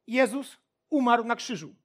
Jezus 0.08 0.58
umarł 0.90 1.24
na 1.24 1.36
krzyżu. 1.36 1.76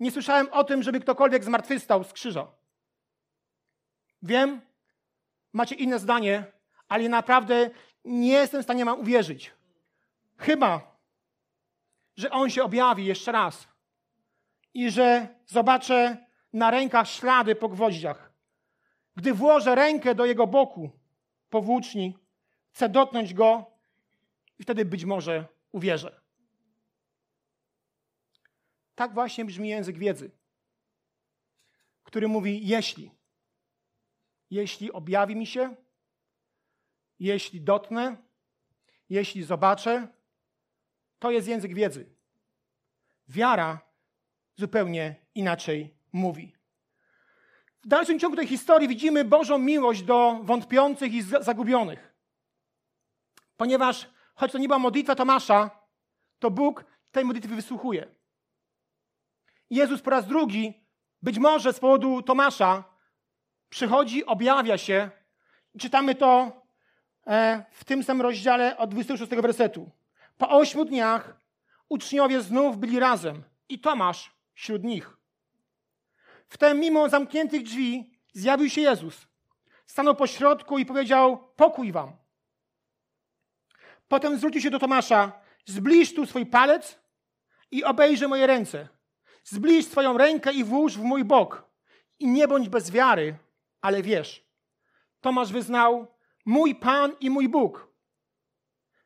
Nie 0.00 0.10
słyszałem 0.10 0.48
o 0.52 0.64
tym, 0.64 0.82
żeby 0.82 1.00
ktokolwiek 1.00 1.44
zmartwychwstał 1.44 2.04
z 2.04 2.12
krzyża. 2.12 2.52
Wiem, 4.22 4.60
macie 5.52 5.74
inne 5.74 5.98
zdanie, 5.98 6.52
ale 6.88 7.08
naprawdę 7.08 7.70
nie 8.04 8.32
jestem 8.32 8.60
w 8.60 8.64
stanie 8.64 8.84
wam 8.84 9.00
uwierzyć. 9.00 9.52
Chyba, 10.36 10.96
że 12.16 12.30
On 12.30 12.50
się 12.50 12.64
objawi 12.64 13.06
jeszcze 13.06 13.32
raz 13.32 13.68
i 14.74 14.90
że 14.90 15.28
zobaczę 15.46 16.26
na 16.52 16.70
rękach 16.70 17.08
ślady 17.08 17.54
po 17.54 17.68
gwoździach. 17.68 18.32
Gdy 19.16 19.34
włożę 19.34 19.74
rękę 19.74 20.14
do 20.14 20.24
Jego 20.24 20.46
boku 20.46 20.90
po 21.50 21.62
włóczni, 21.62 22.18
chcę 22.70 22.88
dotknąć 22.88 23.34
Go 23.34 23.66
i 24.58 24.62
wtedy 24.62 24.84
być 24.84 25.04
może 25.04 25.46
uwierzę. 25.72 26.20
Tak 28.94 29.14
właśnie 29.14 29.44
brzmi 29.44 29.68
język 29.68 29.98
wiedzy, 29.98 30.30
który 32.02 32.28
mówi: 32.28 32.66
jeśli, 32.66 33.10
jeśli 34.50 34.92
objawi 34.92 35.36
mi 35.36 35.46
się, 35.46 35.76
jeśli 37.18 37.60
dotknę, 37.60 38.16
jeśli 39.08 39.42
zobaczę, 39.42 40.08
to 41.18 41.30
jest 41.30 41.48
język 41.48 41.74
wiedzy. 41.74 42.14
Wiara 43.28 43.80
zupełnie 44.56 45.16
inaczej 45.34 46.01
mówi. 46.12 46.56
W 47.82 47.88
dalszym 47.88 48.18
ciągu 48.18 48.36
tej 48.36 48.46
historii 48.46 48.88
widzimy 48.88 49.24
Bożą 49.24 49.58
miłość 49.58 50.02
do 50.02 50.40
wątpiących 50.42 51.12
i 51.14 51.22
zagubionych. 51.22 52.14
Ponieważ, 53.56 54.10
choć 54.34 54.52
to 54.52 54.58
nie 54.58 54.68
była 54.68 54.78
modlitwa 54.78 55.14
Tomasza, 55.14 55.70
to 56.38 56.50
Bóg 56.50 56.84
tej 57.12 57.24
modlitwy 57.24 57.54
wysłuchuje. 57.54 58.14
Jezus 59.70 60.02
po 60.02 60.10
raz 60.10 60.26
drugi, 60.26 60.86
być 61.22 61.38
może 61.38 61.72
z 61.72 61.80
powodu 61.80 62.22
Tomasza, 62.22 62.84
przychodzi, 63.68 64.26
objawia 64.26 64.78
się. 64.78 65.10
Czytamy 65.78 66.14
to 66.14 66.62
e, 67.26 67.64
w 67.72 67.84
tym 67.84 68.04
samym 68.04 68.22
rozdziale 68.22 68.76
od 68.76 68.90
26 68.90 69.32
wersetu. 69.32 69.90
Po 70.38 70.50
ośmiu 70.50 70.84
dniach 70.84 71.36
uczniowie 71.88 72.40
znów 72.40 72.78
byli 72.78 72.98
razem 72.98 73.42
i 73.68 73.78
Tomasz 73.78 74.32
wśród 74.54 74.84
nich. 74.84 75.21
Wtem 76.52 76.80
mimo 76.80 77.08
zamkniętych 77.08 77.62
drzwi 77.62 78.10
zjawił 78.32 78.70
się 78.70 78.80
Jezus. 78.80 79.26
Stanął 79.86 80.14
po 80.14 80.26
środku 80.26 80.78
i 80.78 80.86
powiedział: 80.86 81.48
Pokój 81.56 81.92
wam. 81.92 82.12
Potem 84.08 84.36
zwrócił 84.36 84.60
się 84.60 84.70
do 84.70 84.78
Tomasza: 84.78 85.32
Zbliż 85.64 86.14
tu 86.14 86.26
swój 86.26 86.46
palec 86.46 86.98
i 87.70 87.84
obejrzyj 87.84 88.28
moje 88.28 88.46
ręce. 88.46 88.88
Zbliż 89.44 89.86
swoją 89.86 90.18
rękę 90.18 90.52
i 90.52 90.64
włóż 90.64 90.98
w 90.98 91.02
mój 91.02 91.24
bok. 91.24 91.64
I 92.18 92.26
nie 92.26 92.48
bądź 92.48 92.68
bez 92.68 92.90
wiary, 92.90 93.36
ale 93.80 94.02
wiesz. 94.02 94.44
Tomasz 95.20 95.52
wyznał: 95.52 96.06
Mój 96.44 96.74
Pan 96.74 97.16
i 97.20 97.30
mój 97.30 97.48
Bóg. 97.48 97.88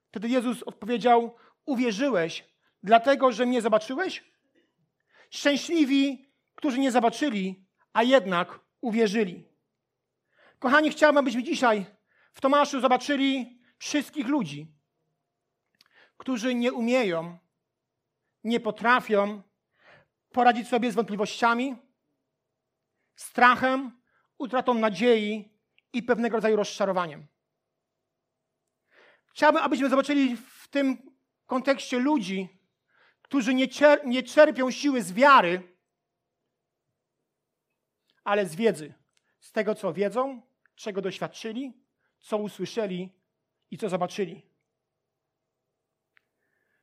Wtedy 0.09 0.29
Jezus 0.29 0.63
odpowiedział: 0.63 1.37
Uwierzyłeś, 1.65 2.45
dlatego 2.83 3.33
że 3.33 3.47
mnie 3.47 3.63
zobaczyłeś? 3.63 4.25
Szczęśliwi 5.31 6.26
którzy 6.57 6.79
nie 6.79 6.93
zobaczyli, 6.93 7.67
a 7.93 8.03
jednak 8.03 8.61
uwierzyli. 8.81 9.49
Kochani, 10.59 10.91
chciałbym, 10.91 11.19
abyśmy 11.19 11.43
dzisiaj 11.43 11.87
w 12.33 12.41
Tomaszu 12.41 12.81
zobaczyli 12.81 13.61
wszystkich 13.79 14.27
ludzi, 14.27 14.73
którzy 16.17 16.55
nie 16.55 16.73
umieją, 16.73 17.39
nie 18.45 18.61
potrafią 18.61 19.43
poradzić 20.33 20.69
sobie 20.69 20.93
z 20.93 20.95
wątpliwościami, 20.95 21.77
strachem, 23.17 24.01
utratą 24.39 24.75
nadziei 24.75 25.53
i 25.93 26.03
pewnego 26.03 26.37
rodzaju 26.37 26.57
rozczarowaniem. 26.57 27.27
Chciałbym, 29.33 29.63
abyśmy 29.63 29.89
zobaczyli 29.89 30.37
w 30.37 30.69
tym 30.69 31.17
kontekście 31.47 31.99
ludzi, 31.99 32.49
którzy 33.23 33.55
nie, 33.55 33.67
nie 34.05 34.23
czerpią 34.23 34.71
siły 34.71 35.03
z 35.03 35.13
wiary, 35.13 35.76
ale 38.27 38.47
z 38.47 38.55
wiedzy, 38.55 38.95
z 39.41 39.53
tego, 39.53 39.75
co 39.75 39.93
wiedzą, 39.93 40.43
czego 40.75 41.03
doświadczyli, 41.03 41.73
co 42.19 42.37
usłyszeli 42.37 43.13
i 43.71 43.79
co 43.79 43.89
zobaczyli. 43.89 44.43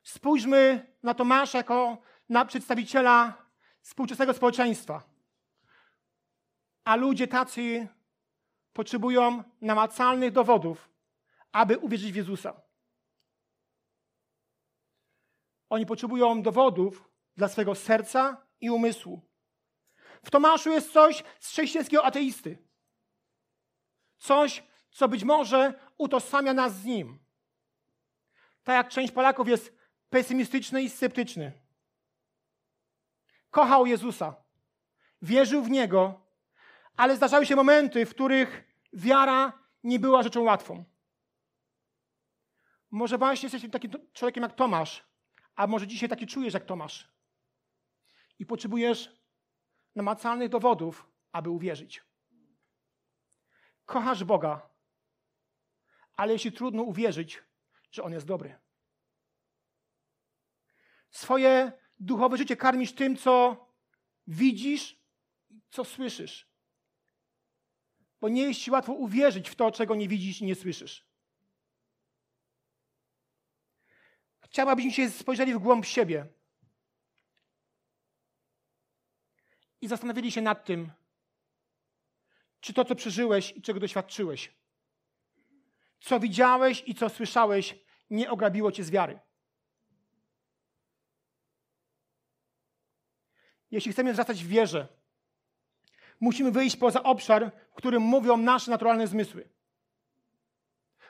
Spójrzmy 0.03 0.93
na 1.03 1.13
Tomasza 1.13 1.57
jako 1.57 1.97
na 2.29 2.45
przedstawiciela 2.45 3.45
współczesnego 3.81 4.33
społeczeństwa. 4.33 5.03
A 6.83 6.95
ludzie 6.95 7.27
tacy 7.27 7.87
potrzebują 8.73 9.43
namacalnych 9.61 10.31
dowodów, 10.31 10.89
aby 11.51 11.77
uwierzyć 11.77 12.11
w 12.11 12.15
Jezusa. 12.15 12.61
Oni 15.69 15.85
potrzebują 15.85 16.41
dowodów 16.41 17.09
dla 17.37 17.47
swojego 17.47 17.75
serca 17.75 18.47
i 18.61 18.69
umysłu. 18.69 19.32
W 20.23 20.31
Tomaszu 20.31 20.71
jest 20.71 20.93
coś 20.93 21.23
z 21.39 21.49
chrześcijańskiego 21.49 22.05
ateisty. 22.05 22.57
Coś, 24.17 24.63
co 24.91 25.07
być 25.07 25.23
może 25.23 25.73
utożsamia 25.97 26.53
nas 26.53 26.75
z 26.75 26.85
nim. 26.85 27.19
Tak 28.63 28.75
jak 28.75 28.89
część 28.89 29.13
Polaków 29.13 29.47
jest 29.47 29.75
pesymistyczny 30.09 30.83
i 30.83 30.89
sceptyczny. 30.89 31.51
Kochał 33.49 33.85
Jezusa, 33.85 34.35
wierzył 35.21 35.63
w 35.63 35.69
Niego, 35.69 36.21
ale 36.97 37.15
zdarzały 37.15 37.45
się 37.45 37.55
momenty, 37.55 38.05
w 38.05 38.09
których 38.09 38.63
wiara 38.93 39.59
nie 39.83 39.99
była 39.99 40.23
rzeczą 40.23 40.41
łatwą. 40.41 40.85
Może 42.91 43.17
właśnie 43.17 43.49
jesteś 43.49 43.71
takim 43.71 43.91
człowiekiem 44.13 44.43
jak 44.43 44.55
Tomasz, 44.55 45.03
a 45.55 45.67
może 45.67 45.87
dzisiaj 45.87 46.09
taki 46.09 46.27
czujesz 46.27 46.53
jak 46.53 46.65
Tomasz. 46.65 47.13
I 48.39 48.45
potrzebujesz 48.45 49.22
namacalnych 49.95 50.49
dowodów, 50.49 51.07
aby 51.31 51.49
uwierzyć. 51.49 52.03
Kochasz 53.85 54.23
Boga, 54.23 54.69
ale 56.15 56.33
jeśli 56.33 56.51
trudno 56.51 56.83
uwierzyć, 56.83 57.43
że 57.91 58.03
On 58.03 58.13
jest 58.13 58.25
dobry. 58.25 58.59
Swoje 61.11 61.71
duchowe 61.99 62.37
życie 62.37 62.57
karmisz 62.57 62.93
tym, 62.93 63.17
co 63.17 63.65
widzisz, 64.27 64.99
co 65.69 65.85
słyszysz. 65.85 66.53
Bo 68.21 68.29
nie 68.29 68.41
jest 68.41 68.59
ci 68.59 68.71
łatwo 68.71 68.93
uwierzyć 68.93 69.49
w 69.49 69.55
to, 69.55 69.71
czego 69.71 69.95
nie 69.95 70.07
widzisz 70.07 70.41
i 70.41 70.45
nie 70.45 70.55
słyszysz. 70.55 71.07
Chciałbym, 74.41 74.73
abyśmy 74.73 74.91
się 74.91 75.09
spojrzeli 75.09 75.53
w 75.53 75.59
głąb 75.59 75.85
siebie. 75.85 76.27
I 79.83 79.87
zastanowili 79.87 80.31
się 80.31 80.41
nad 80.41 80.65
tym, 80.65 80.91
czy 82.59 82.73
to, 82.73 82.85
co 82.85 82.95
przeżyłeś 82.95 83.51
i 83.51 83.61
czego 83.61 83.79
doświadczyłeś, 83.79 84.51
co 85.99 86.19
widziałeś 86.19 86.83
i 86.85 86.95
co 86.95 87.09
słyszałeś, 87.09 87.75
nie 88.09 88.31
ograbiło 88.31 88.71
cię 88.71 88.83
z 88.83 88.91
wiary. 88.91 89.19
Jeśli 93.71 93.91
chcemy 93.91 94.13
wzrastać 94.13 94.43
w 94.43 94.47
wierze, 94.47 94.87
musimy 96.19 96.51
wyjść 96.51 96.75
poza 96.75 97.03
obszar, 97.03 97.51
w 97.71 97.75
którym 97.75 98.03
mówią 98.03 98.37
nasze 98.37 98.71
naturalne 98.71 99.07
zmysły. 99.07 99.49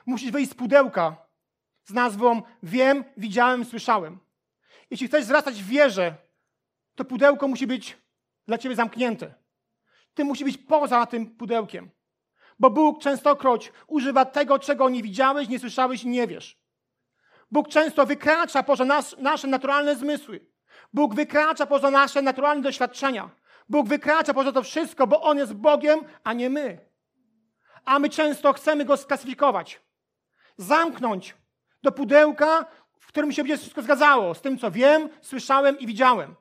Musisz 0.06 0.30
wyjść 0.30 0.50
z 0.50 0.54
pudełka 0.54 1.26
z 1.84 1.92
nazwą 1.92 2.42
wiem, 2.62 3.04
widziałem, 3.16 3.64
słyszałem. 3.64 4.18
Jeśli 4.90 5.08
chcesz 5.08 5.24
wzrastać 5.24 5.62
w 5.62 5.66
wierze, 5.66 6.14
to 6.94 7.04
pudełko 7.04 7.48
musi 7.48 7.66
być 7.66 8.03
dla 8.46 8.58
ciebie 8.58 8.74
zamknięte. 8.74 9.34
Ty 10.14 10.24
musi 10.24 10.44
być 10.44 10.58
poza 10.58 11.06
tym 11.06 11.36
pudełkiem. 11.36 11.90
Bo 12.58 12.70
Bóg 12.70 13.02
częstokroć 13.02 13.72
używa 13.86 14.24
tego, 14.24 14.58
czego 14.58 14.88
nie 14.88 15.02
widziałeś, 15.02 15.48
nie 15.48 15.58
słyszałeś 15.58 16.04
i 16.04 16.08
nie 16.08 16.26
wiesz. 16.26 16.60
Bóg 17.50 17.68
często 17.68 18.06
wykracza 18.06 18.62
poza 18.62 18.84
nas, 18.84 19.16
nasze 19.18 19.48
naturalne 19.48 19.96
zmysły. 19.96 20.46
Bóg 20.92 21.14
wykracza 21.14 21.66
poza 21.66 21.90
nasze 21.90 22.22
naturalne 22.22 22.62
doświadczenia. 22.62 23.30
Bóg 23.68 23.88
wykracza 23.88 24.34
poza 24.34 24.52
to 24.52 24.62
wszystko, 24.62 25.06
bo 25.06 25.22
On 25.22 25.38
jest 25.38 25.54
Bogiem, 25.54 26.00
a 26.24 26.32
nie 26.32 26.50
my. 26.50 26.78
A 27.84 27.98
my 27.98 28.10
często 28.10 28.52
chcemy 28.52 28.84
Go 28.84 28.96
sklasyfikować. 28.96 29.80
Zamknąć 30.56 31.34
do 31.82 31.92
pudełka, 31.92 32.66
w 32.98 33.06
którym 33.06 33.32
się 33.32 33.42
będzie 33.42 33.56
wszystko 33.56 33.82
zgadzało. 33.82 34.34
Z 34.34 34.40
tym, 34.40 34.58
co 34.58 34.70
wiem, 34.70 35.08
słyszałem 35.22 35.78
i 35.78 35.86
widziałem. 35.86 36.34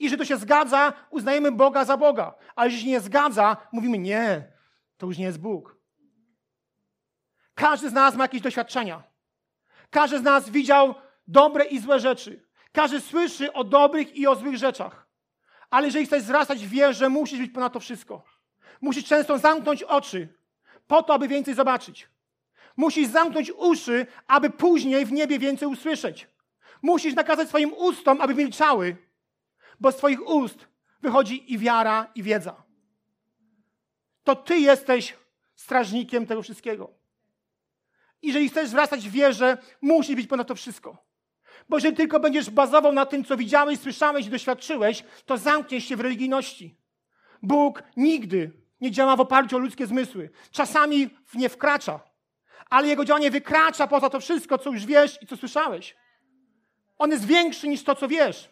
I 0.00 0.08
że 0.08 0.16
to 0.16 0.24
się 0.24 0.36
zgadza, 0.36 0.92
uznajemy 1.10 1.52
Boga 1.52 1.84
za 1.84 1.96
Boga. 1.96 2.34
Ale 2.56 2.70
jeśli 2.70 2.84
się 2.84 2.90
nie 2.90 3.00
zgadza, 3.00 3.56
mówimy 3.72 3.98
nie, 3.98 4.52
to 4.96 5.06
już 5.06 5.18
nie 5.18 5.24
jest 5.24 5.40
Bóg. 5.40 5.76
Każdy 7.54 7.90
z 7.90 7.92
nas 7.92 8.14
ma 8.14 8.24
jakieś 8.24 8.40
doświadczenia. 8.40 9.02
Każdy 9.90 10.18
z 10.18 10.22
nas 10.22 10.50
widział 10.50 10.94
dobre 11.28 11.64
i 11.64 11.78
złe 11.78 12.00
rzeczy. 12.00 12.46
Każdy 12.72 13.00
słyszy 13.00 13.52
o 13.52 13.64
dobrych 13.64 14.16
i 14.16 14.26
o 14.26 14.34
złych 14.34 14.56
rzeczach. 14.56 15.06
Ale 15.70 15.86
jeżeli 15.86 16.06
chcesz 16.06 16.22
wzrastać 16.22 16.66
w 16.66 16.70
wierze, 16.70 17.08
musisz 17.08 17.38
być 17.38 17.52
ponad 17.52 17.72
to 17.72 17.80
wszystko. 17.80 18.24
Musisz 18.80 19.04
często 19.04 19.38
zamknąć 19.38 19.82
oczy 19.82 20.28
po 20.86 21.02
to, 21.02 21.14
aby 21.14 21.28
więcej 21.28 21.54
zobaczyć. 21.54 22.08
Musisz 22.76 23.08
zamknąć 23.08 23.50
uszy, 23.50 24.06
aby 24.26 24.50
później 24.50 25.06
w 25.06 25.12
niebie 25.12 25.38
więcej 25.38 25.68
usłyszeć. 25.68 26.28
Musisz 26.82 27.14
nakazać 27.14 27.48
swoim 27.48 27.72
ustom, 27.72 28.20
aby 28.20 28.34
milczały, 28.34 28.96
bo 29.80 29.92
z 29.92 29.96
Twoich 29.96 30.28
ust 30.28 30.66
wychodzi 31.02 31.52
i 31.52 31.58
wiara, 31.58 32.10
i 32.14 32.22
wiedza. 32.22 32.62
To 34.24 34.36
Ty 34.36 34.58
jesteś 34.58 35.16
strażnikiem 35.54 36.26
tego 36.26 36.42
wszystkiego. 36.42 36.90
I 38.22 38.26
jeżeli 38.26 38.48
chcesz 38.48 38.70
wracać 38.70 39.08
w 39.08 39.12
wierze, 39.12 39.58
musi 39.80 40.16
być 40.16 40.26
ponad 40.26 40.48
to 40.48 40.54
wszystko. 40.54 41.10
Bo 41.68 41.76
jeżeli 41.76 41.96
tylko 41.96 42.20
będziesz 42.20 42.50
bazował 42.50 42.92
na 42.92 43.06
tym, 43.06 43.24
co 43.24 43.36
widziałeś, 43.36 43.80
słyszałeś 43.80 44.26
i 44.26 44.30
doświadczyłeś, 44.30 45.04
to 45.26 45.38
zamkniesz 45.38 45.84
się 45.84 45.96
w 45.96 46.00
religijności. 46.00 46.76
Bóg 47.42 47.82
nigdy 47.96 48.52
nie 48.80 48.90
działa 48.90 49.16
w 49.16 49.20
oparciu 49.20 49.56
o 49.56 49.58
ludzkie 49.58 49.86
zmysły. 49.86 50.30
Czasami 50.50 51.08
w 51.26 51.34
nie 51.34 51.48
wkracza, 51.48 52.00
ale 52.70 52.88
Jego 52.88 53.04
działanie 53.04 53.30
wykracza 53.30 53.86
poza 53.86 54.10
to 54.10 54.20
wszystko, 54.20 54.58
co 54.58 54.70
już 54.70 54.86
wiesz 54.86 55.22
i 55.22 55.26
co 55.26 55.36
słyszałeś. 55.36 55.96
On 56.98 57.10
jest 57.10 57.24
większy 57.24 57.68
niż 57.68 57.84
to, 57.84 57.94
co 57.94 58.08
wiesz. 58.08 58.50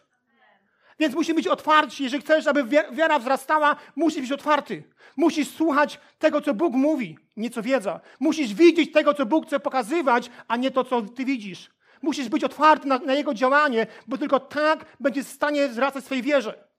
Więc 0.99 1.15
musimy 1.15 1.35
być 1.35 1.47
otwarci. 1.47 2.03
Jeżeli 2.03 2.23
chcesz, 2.23 2.47
aby 2.47 2.63
wiara 2.91 3.19
wzrastała, 3.19 3.75
musisz 3.95 4.21
być 4.21 4.31
otwarty. 4.31 4.83
Musisz 5.15 5.49
słuchać 5.49 5.99
tego, 6.17 6.41
co 6.41 6.53
Bóg 6.53 6.73
mówi, 6.73 7.17
nie 7.37 7.49
co 7.49 7.61
wiedza. 7.61 7.99
Musisz 8.19 8.53
widzieć 8.53 8.91
tego, 8.91 9.13
co 9.13 9.25
Bóg 9.25 9.45
chce 9.45 9.59
pokazywać, 9.59 10.29
a 10.47 10.57
nie 10.57 10.71
to, 10.71 10.83
co 10.83 11.01
ty 11.01 11.25
widzisz. 11.25 11.69
Musisz 12.01 12.29
być 12.29 12.43
otwarty 12.43 12.87
na, 12.87 12.97
na 12.97 13.13
Jego 13.13 13.33
działanie, 13.33 13.87
bo 14.07 14.17
tylko 14.17 14.39
tak 14.39 14.97
będziesz 14.99 15.25
w 15.25 15.31
stanie 15.31 15.67
wzrastać 15.67 16.05
swojej 16.05 16.23
wierze. 16.23 16.69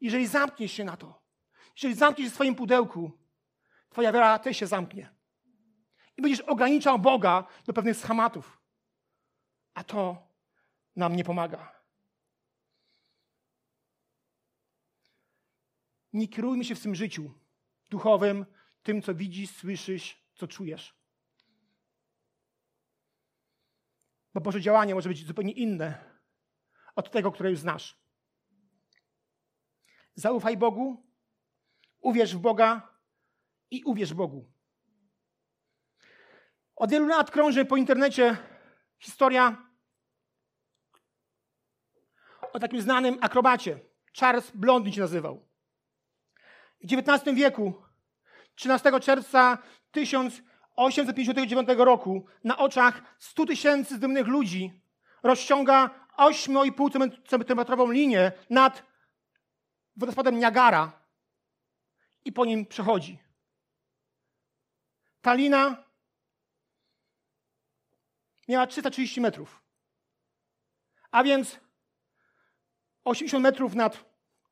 Jeżeli 0.00 0.26
zamkniesz 0.26 0.72
się 0.72 0.84
na 0.84 0.96
to, 0.96 1.22
jeżeli 1.76 1.94
zamkniesz 1.94 2.26
się 2.26 2.30
w 2.30 2.34
swoim 2.34 2.54
pudełku, 2.54 3.10
twoja 3.90 4.12
wiara 4.12 4.38
też 4.38 4.56
się 4.56 4.66
zamknie. 4.66 5.14
I 6.16 6.22
będziesz 6.22 6.40
ograniczał 6.40 6.98
Boga 6.98 7.44
do 7.66 7.72
pewnych 7.72 7.96
schematów. 7.96 8.60
A 9.74 9.84
to 9.84 10.16
nam 10.96 11.16
nie 11.16 11.24
pomaga. 11.24 11.79
Nie 16.12 16.28
kierujmy 16.28 16.64
się 16.64 16.74
w 16.74 16.82
tym 16.82 16.94
życiu 16.94 17.34
duchowym 17.90 18.46
tym, 18.82 19.02
co 19.02 19.14
widzisz, 19.14 19.50
słyszysz, 19.50 20.24
co 20.34 20.48
czujesz. 20.48 21.00
Bo 24.34 24.40
Boże 24.40 24.60
działanie 24.60 24.94
może 24.94 25.08
być 25.08 25.26
zupełnie 25.26 25.52
inne 25.52 26.20
od 26.96 27.10
tego, 27.10 27.32
które 27.32 27.50
już 27.50 27.58
znasz. 27.58 28.00
Zaufaj 30.14 30.56
Bogu, 30.56 31.06
uwierz 32.00 32.36
w 32.36 32.38
Boga 32.38 32.98
i 33.70 33.84
uwierz 33.84 34.14
Bogu. 34.14 34.52
Od 36.76 36.90
wielu 36.90 37.06
lat 37.06 37.30
krąży 37.30 37.64
po 37.64 37.76
internecie 37.76 38.36
historia 38.98 39.70
o 42.52 42.58
takim 42.58 42.80
znanym 42.80 43.18
akrobacie. 43.20 43.80
Charles 44.18 44.50
Blondin 44.50 44.92
się 44.92 45.00
nazywał. 45.00 45.49
W 46.80 46.92
XIX 46.92 47.36
wieku, 47.36 47.82
13 48.54 49.00
czerwca 49.00 49.58
1859 49.90 51.68
roku, 51.76 52.26
na 52.44 52.58
oczach 52.58 53.02
100 53.18 53.46
tysięcy 53.46 53.96
zdumnych 53.96 54.26
ludzi 54.26 54.82
rozciąga 55.22 55.90
8,5 56.18 57.10
cm 57.28 57.90
linię 57.92 58.32
nad 58.50 58.82
wodospadem 59.96 60.38
Niagara 60.38 60.92
i 62.24 62.32
po 62.32 62.44
nim 62.44 62.66
przechodzi. 62.66 63.18
Ta 65.20 65.34
lina 65.34 65.84
miała 68.48 68.66
330 68.66 69.20
metrów. 69.20 69.62
A 71.10 71.24
więc 71.24 71.60
80 73.04 73.42
metrów 73.42 73.74
nad, 73.74 74.04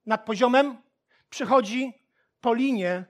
nad 0.06 0.24
poziomem 0.24 0.82
przechodzi 1.30 2.07
po 2.40 2.54
linie 2.54 3.04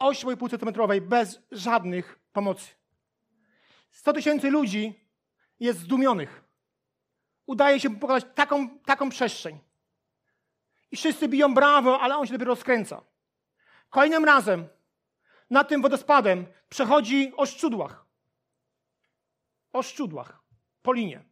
8,5 0.00 0.50
centimetrowej 0.50 1.00
bez 1.00 1.40
żadnych 1.50 2.18
pomocy. 2.32 2.74
100 3.90 4.12
tysięcy 4.12 4.50
ludzi 4.50 5.08
jest 5.60 5.78
zdumionych. 5.78 6.44
Udaje 7.46 7.80
się 7.80 7.96
pokazać 7.98 8.24
taką, 8.34 8.78
taką 8.78 9.10
przestrzeń. 9.10 9.58
I 10.90 10.96
wszyscy 10.96 11.28
biją 11.28 11.54
brawo, 11.54 12.00
ale 12.00 12.16
on 12.16 12.26
się 12.26 12.32
dopiero 12.32 12.48
rozkręca. 12.48 13.02
Kolejnym 13.90 14.24
razem 14.24 14.68
nad 15.50 15.68
tym 15.68 15.82
wodospadem 15.82 16.46
przechodzi 16.68 17.32
o 17.36 17.46
szczudłach. 17.46 18.04
O 19.72 19.82
szczudłach. 19.82 20.42
Po 20.82 20.92
linie. 20.92 21.24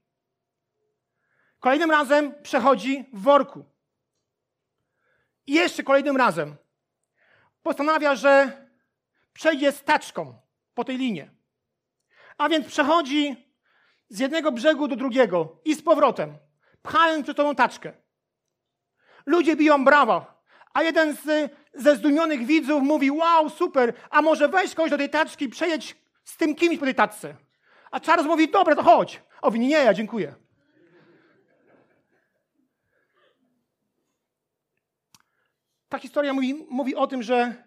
Kolejnym 1.60 1.90
razem 1.90 2.42
przechodzi 2.42 3.04
w 3.12 3.22
worku. 3.22 3.64
I 5.46 5.52
jeszcze 5.52 5.82
kolejnym 5.82 6.16
razem 6.16 6.56
postanawia, 7.62 8.14
że 8.14 8.66
przejdzie 9.32 9.72
staczką 9.72 10.34
po 10.74 10.84
tej 10.84 10.96
linie. 10.96 11.30
A 12.38 12.48
więc 12.48 12.66
przechodzi 12.66 13.36
z 14.08 14.18
jednego 14.18 14.52
brzegu 14.52 14.88
do 14.88 14.96
drugiego 14.96 15.56
i 15.64 15.74
z 15.74 15.82
powrotem, 15.82 16.36
pchając 16.82 17.24
przed 17.24 17.36
sobą 17.36 17.54
taczkę. 17.54 17.92
Ludzie 19.26 19.56
biją 19.56 19.84
brawa, 19.84 20.42
a 20.74 20.82
jeden 20.82 21.16
z, 21.16 21.52
ze 21.74 21.96
zdumionych 21.96 22.46
widzów 22.46 22.82
mówi, 22.82 23.10
wow, 23.10 23.50
super, 23.50 23.94
a 24.10 24.22
może 24.22 24.48
weź 24.48 24.74
kogoś 24.74 24.90
do 24.90 24.98
tej 24.98 25.10
taczki, 25.10 25.48
przejedź 25.48 25.96
z 26.24 26.36
tym 26.36 26.54
kimś 26.54 26.78
po 26.78 26.84
tej 26.84 26.94
taczce. 26.94 27.36
A 27.90 28.00
Charles 28.00 28.26
mówi, 28.26 28.48
dobra, 28.48 28.76
to 28.76 28.82
chodź. 28.82 29.22
Mówi, 29.42 29.60
nie, 29.60 29.68
ja 29.68 29.94
dziękuję. 29.94 30.34
Ta 35.92 35.98
historia 35.98 36.32
mówi, 36.32 36.54
mówi 36.54 36.94
o 36.96 37.06
tym, 37.06 37.22
że 37.22 37.64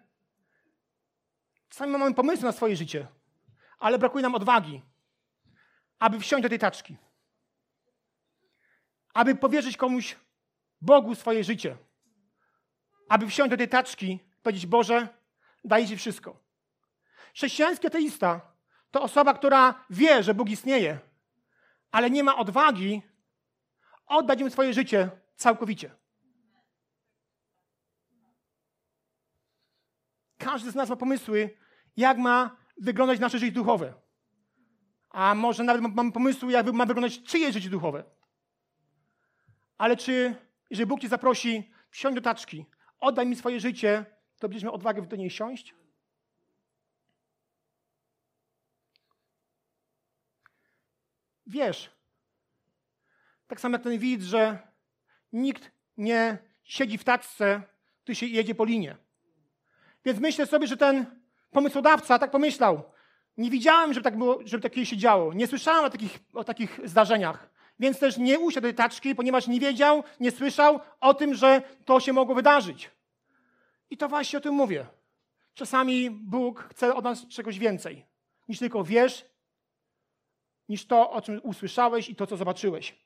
czasami 1.68 1.92
mamy 1.92 2.14
pomysły 2.14 2.44
na 2.44 2.52
swoje 2.52 2.76
życie, 2.76 3.06
ale 3.78 3.98
brakuje 3.98 4.22
nam 4.22 4.34
odwagi, 4.34 4.82
aby 5.98 6.20
wsiąść 6.20 6.42
do 6.42 6.48
tej 6.48 6.58
taczki. 6.58 6.96
Aby 9.14 9.34
powierzyć 9.34 9.76
komuś 9.76 10.16
Bogu 10.80 11.14
swoje 11.14 11.44
życie. 11.44 11.76
Aby 13.08 13.26
wsiąść 13.26 13.50
do 13.50 13.56
tej 13.56 13.68
taczki 13.68 14.20
powiedzieć, 14.42 14.66
Boże, 14.66 15.08
daj 15.64 15.86
Ci 15.86 15.96
wszystko. 15.96 16.36
Chrześcijański 17.34 17.86
ateista 17.86 18.40
to 18.90 19.02
osoba, 19.02 19.34
która 19.34 19.84
wie, 19.90 20.22
że 20.22 20.34
Bóg 20.34 20.50
istnieje, 20.50 20.98
ale 21.90 22.10
nie 22.10 22.24
ma 22.24 22.36
odwagi 22.36 23.02
oddać 24.06 24.42
Mu 24.42 24.50
swoje 24.50 24.74
życie 24.74 25.10
całkowicie. 25.36 26.05
Każdy 30.46 30.70
z 30.70 30.74
nas 30.74 30.88
ma 30.90 30.96
pomysły, 30.96 31.58
jak 31.96 32.18
ma 32.18 32.56
wyglądać 32.76 33.18
nasze 33.20 33.38
życie 33.38 33.52
duchowe. 33.52 33.94
A 35.10 35.34
może 35.34 35.64
nawet 35.64 35.94
mamy 35.94 36.12
pomysły, 36.12 36.52
jak 36.52 36.72
ma 36.72 36.86
wyglądać 36.86 37.22
czyjeś 37.22 37.52
życie 37.52 37.70
duchowe. 37.70 38.04
Ale 39.78 39.96
czy, 39.96 40.34
jeżeli 40.70 40.86
Bóg 40.86 41.00
cię 41.00 41.08
zaprosi, 41.08 41.72
wsiądź 41.90 42.14
do 42.14 42.20
taczki, 42.20 42.66
oddaj 42.98 43.26
mi 43.26 43.36
swoje 43.36 43.60
życie, 43.60 44.06
to 44.38 44.48
będziesz 44.48 44.64
miał 44.64 44.74
odwagę 44.74 45.02
do 45.02 45.16
niej 45.16 45.30
siąść? 45.30 45.74
Wiesz, 51.46 51.90
tak 53.46 53.60
samo 53.60 53.74
jak 53.74 53.82
ten 53.82 53.98
widz, 53.98 54.24
że 54.24 54.58
nikt 55.32 55.70
nie 55.96 56.38
siedzi 56.64 56.98
w 56.98 57.04
taczce, 57.04 57.62
tu 58.04 58.14
się 58.14 58.26
jedzie 58.26 58.54
po 58.54 58.64
linie. 58.64 59.05
Więc 60.06 60.20
myślę 60.20 60.46
sobie, 60.46 60.66
że 60.66 60.76
ten 60.76 61.06
pomysłodawca 61.50 62.18
tak 62.18 62.30
pomyślał. 62.30 62.82
Nie 63.36 63.50
widziałem, 63.50 63.94
żeby 63.94 64.04
tak 64.04 64.18
było, 64.18 64.38
żeby 64.44 64.62
takie 64.62 64.86
się 64.86 64.96
działo. 64.96 65.32
Nie 65.32 65.46
słyszałem 65.46 65.84
o 65.84 65.90
takich, 65.90 66.18
o 66.34 66.44
takich 66.44 66.80
zdarzeniach. 66.84 67.50
Więc 67.78 67.98
też 67.98 68.18
nie 68.18 68.38
usiadł 68.38 68.64
tej 68.64 68.74
taczki, 68.74 69.14
ponieważ 69.14 69.46
nie 69.46 69.60
wiedział, 69.60 70.04
nie 70.20 70.30
słyszał 70.30 70.80
o 71.00 71.14
tym, 71.14 71.34
że 71.34 71.62
to 71.84 72.00
się 72.00 72.12
mogło 72.12 72.34
wydarzyć. 72.34 72.90
I 73.90 73.96
to 73.96 74.08
właśnie 74.08 74.38
o 74.38 74.42
tym 74.42 74.54
mówię. 74.54 74.86
Czasami 75.54 76.10
Bóg 76.10 76.68
chce 76.70 76.94
od 76.94 77.04
nas 77.04 77.26
czegoś 77.26 77.58
więcej 77.58 78.06
niż 78.48 78.58
tylko 78.58 78.84
wiesz, 78.84 79.24
niż 80.68 80.86
to, 80.86 81.10
o 81.10 81.22
czym 81.22 81.40
usłyszałeś 81.42 82.08
i 82.08 82.16
to, 82.16 82.26
co 82.26 82.36
zobaczyłeś. 82.36 82.96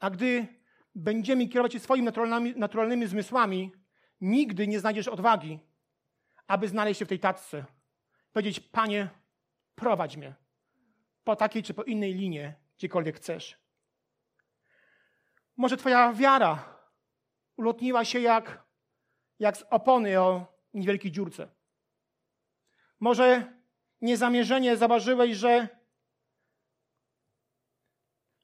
A 0.00 0.10
gdy 0.10 0.57
będziemy 0.98 1.48
kierować 1.48 1.72
się 1.72 1.80
swoimi 1.80 2.04
naturalnymi, 2.04 2.54
naturalnymi 2.56 3.06
zmysłami, 3.06 3.72
nigdy 4.20 4.68
nie 4.68 4.80
znajdziesz 4.80 5.08
odwagi, 5.08 5.58
aby 6.46 6.68
znaleźć 6.68 6.98
się 6.98 7.04
w 7.04 7.08
tej 7.08 7.18
tacce. 7.18 7.64
Powiedzieć, 8.32 8.60
Panie, 8.60 9.08
prowadź 9.74 10.16
mnie 10.16 10.34
po 11.24 11.36
takiej 11.36 11.62
czy 11.62 11.74
po 11.74 11.82
innej 11.82 12.14
linie, 12.14 12.54
gdziekolwiek 12.78 13.16
chcesz. 13.16 13.58
Może 15.56 15.76
Twoja 15.76 16.12
wiara 16.12 16.78
ulotniła 17.56 18.04
się 18.04 18.20
jak, 18.20 18.64
jak 19.38 19.56
z 19.56 19.64
opony 19.70 20.20
o 20.20 20.46
niewielkiej 20.74 21.12
dziurce. 21.12 21.48
Może 23.00 23.52
niezamierzenie 24.00 24.76
zauważyłeś, 24.76 25.36
że 25.36 25.68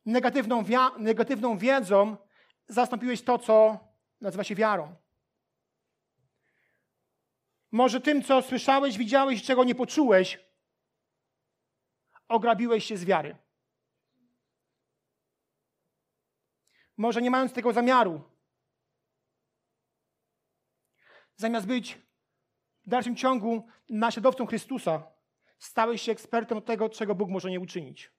negatywną, 0.06 0.64
negatywną 0.98 1.58
wiedzą 1.58 2.16
zastąpiłeś 2.68 3.22
to, 3.22 3.38
co 3.38 3.78
nazywa 4.20 4.44
się 4.44 4.54
wiarą. 4.54 4.96
Może 7.70 8.00
tym, 8.00 8.22
co 8.22 8.42
słyszałeś, 8.42 8.98
widziałeś, 8.98 9.42
czego 9.42 9.64
nie 9.64 9.74
poczułeś, 9.74 10.38
ograbiłeś 12.28 12.84
się 12.84 12.96
z 12.96 13.04
wiary. 13.04 13.36
Może 16.96 17.22
nie 17.22 17.30
mając 17.30 17.52
tego 17.52 17.72
zamiaru, 17.72 18.22
zamiast 21.36 21.66
być 21.66 21.94
w 22.86 22.88
dalszym 22.88 23.16
ciągu 23.16 23.66
naśladowcą 23.90 24.46
Chrystusa, 24.46 25.02
stałeś 25.58 26.02
się 26.02 26.12
ekspertem 26.12 26.62
tego, 26.62 26.88
czego 26.88 27.14
Bóg 27.14 27.30
może 27.30 27.50
nie 27.50 27.60
uczynić. 27.60 28.12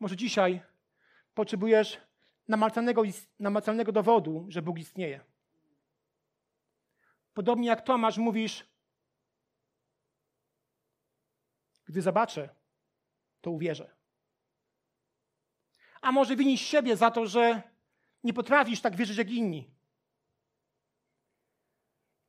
Może 0.00 0.16
dzisiaj 0.16 0.62
potrzebujesz 1.34 2.00
namacalnego, 2.48 3.02
namacalnego 3.38 3.92
dowodu, 3.92 4.46
że 4.48 4.62
Bóg 4.62 4.78
istnieje. 4.78 5.24
Podobnie 7.34 7.68
jak 7.68 7.84
Tomasz 7.84 8.18
mówisz, 8.18 8.64
gdy 11.84 12.02
zobaczę, 12.02 12.48
to 13.40 13.50
uwierzę. 13.50 13.96
A 16.00 16.12
może 16.12 16.36
winisz 16.36 16.60
siebie 16.60 16.96
za 16.96 17.10
to, 17.10 17.26
że 17.26 17.62
nie 18.24 18.32
potrafisz 18.32 18.80
tak 18.80 18.96
wierzyć 18.96 19.18
jak 19.18 19.30
inni. 19.30 19.70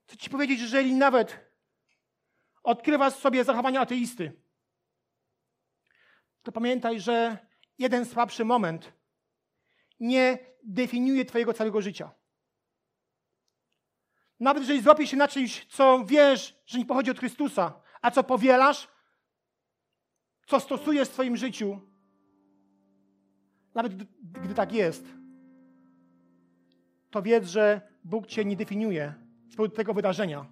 Chcę 0.05 0.17
ci 0.17 0.29
powiedzieć, 0.29 0.59
że 0.59 0.65
jeżeli 0.65 0.95
nawet 0.95 1.51
odkrywasz 2.63 3.13
sobie 3.13 3.43
zachowania 3.43 3.81
ateisty, 3.81 4.41
to 6.43 6.51
pamiętaj, 6.51 6.99
że 6.99 7.50
jeden 7.81 8.05
słabszy 8.05 8.45
moment 8.45 8.93
nie 9.99 10.37
definiuje 10.63 11.25
Twojego 11.25 11.53
całego 11.53 11.81
życia. 11.81 12.11
Nawet 14.39 14.63
jeżeli 14.63 14.81
złapiesz 14.81 15.09
się 15.09 15.17
na 15.17 15.27
czymś, 15.27 15.65
co 15.65 16.05
wiesz, 16.05 16.61
że 16.65 16.79
nie 16.79 16.85
pochodzi 16.85 17.11
od 17.11 17.19
Chrystusa, 17.19 17.81
a 18.01 18.11
co 18.11 18.23
powielasz, 18.23 18.87
co 20.47 20.59
stosujesz 20.59 21.09
w 21.09 21.13
swoim 21.13 21.37
życiu, 21.37 21.79
nawet 23.73 23.93
gdy 24.21 24.53
tak 24.53 24.73
jest, 24.73 25.05
to 27.11 27.21
wiedz, 27.21 27.47
że 27.47 27.81
Bóg 28.03 28.27
Cię 28.27 28.45
nie 28.45 28.55
definiuje 28.55 29.13
z 29.49 29.55
powodu 29.55 29.75
tego 29.75 29.93
wydarzenia, 29.93 30.45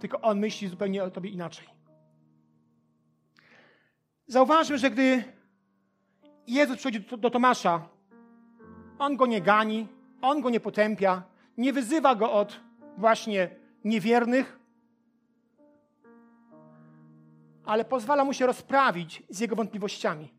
tylko 0.00 0.20
On 0.20 0.40
myśli 0.40 0.68
zupełnie 0.68 1.04
o 1.04 1.10
Tobie 1.10 1.30
inaczej. 1.30 1.68
Zauważmy, 4.26 4.78
że 4.78 4.90
gdy 4.90 5.39
Jezus 6.46 6.76
przychodzi 6.76 7.00
do, 7.00 7.30
Tomasza, 7.30 7.88
On 8.98 9.16
go 9.16 9.26
nie 9.26 9.40
gani, 9.40 9.88
On 10.22 10.40
go 10.40 10.50
nie 10.50 10.60
potępia, 10.60 11.22
nie 11.58 11.72
wyzywa 11.72 12.14
go 12.14 12.32
od 12.32 12.60
właśnie 12.96 13.50
niewiernych, 13.84 14.58
ale 17.64 17.84
pozwala 17.84 18.24
mu 18.24 18.32
się 18.32 18.46
rozprawić 18.46 19.22
z 19.28 19.40
jego 19.40 19.56
wątpliwościami. 19.56 20.32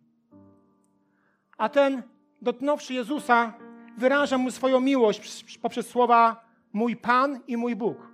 A 1.57 1.69
ten, 1.69 2.03
dotknąwszy 2.41 2.93
Jezusa, 2.93 3.53
wyraża 3.97 4.37
mu 4.37 4.51
swoją 4.51 4.79
miłość 4.79 5.57
poprzez 5.57 5.87
słowa 5.87 6.45
mój 6.73 6.95
Pan 6.95 7.39
i 7.47 7.57
mój 7.57 7.75
Bóg. 7.75 8.11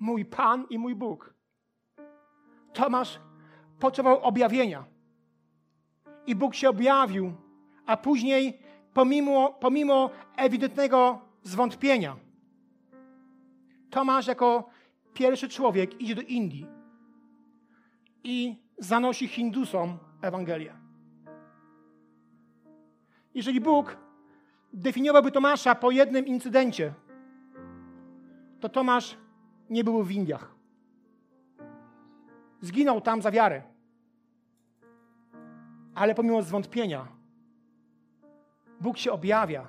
Mój 0.00 0.24
Pan 0.24 0.66
i 0.70 0.78
mój 0.78 0.94
Bóg. 0.94 1.34
Tomasz 2.72 3.20
potrzebował 3.80 4.22
objawienia. 4.22 4.93
I 6.26 6.34
Bóg 6.34 6.54
się 6.54 6.68
objawił, 6.68 7.32
a 7.86 7.96
później, 7.96 8.58
pomimo, 8.94 9.52
pomimo 9.60 10.10
ewidentnego 10.36 11.20
zwątpienia, 11.42 12.16
Tomasz 13.90 14.26
jako 14.26 14.70
pierwszy 15.12 15.48
człowiek 15.48 16.00
idzie 16.00 16.14
do 16.14 16.22
Indii 16.22 16.66
i 18.24 18.56
zanosi 18.78 19.28
Hindusom 19.28 19.98
Ewangelię. 20.22 20.74
Jeżeli 23.34 23.60
Bóg 23.60 23.96
definiowałby 24.72 25.30
Tomasza 25.30 25.74
po 25.74 25.90
jednym 25.90 26.26
incydencie, 26.26 26.94
to 28.60 28.68
Tomasz 28.68 29.16
nie 29.70 29.84
był 29.84 30.02
w 30.02 30.10
Indiach. 30.10 30.54
Zginął 32.60 33.00
tam 33.00 33.22
za 33.22 33.30
wiarę. 33.30 33.62
Ale 35.94 36.14
pomimo 36.14 36.42
zwątpienia, 36.42 37.08
Bóg 38.80 38.98
się 38.98 39.12
objawia. 39.12 39.66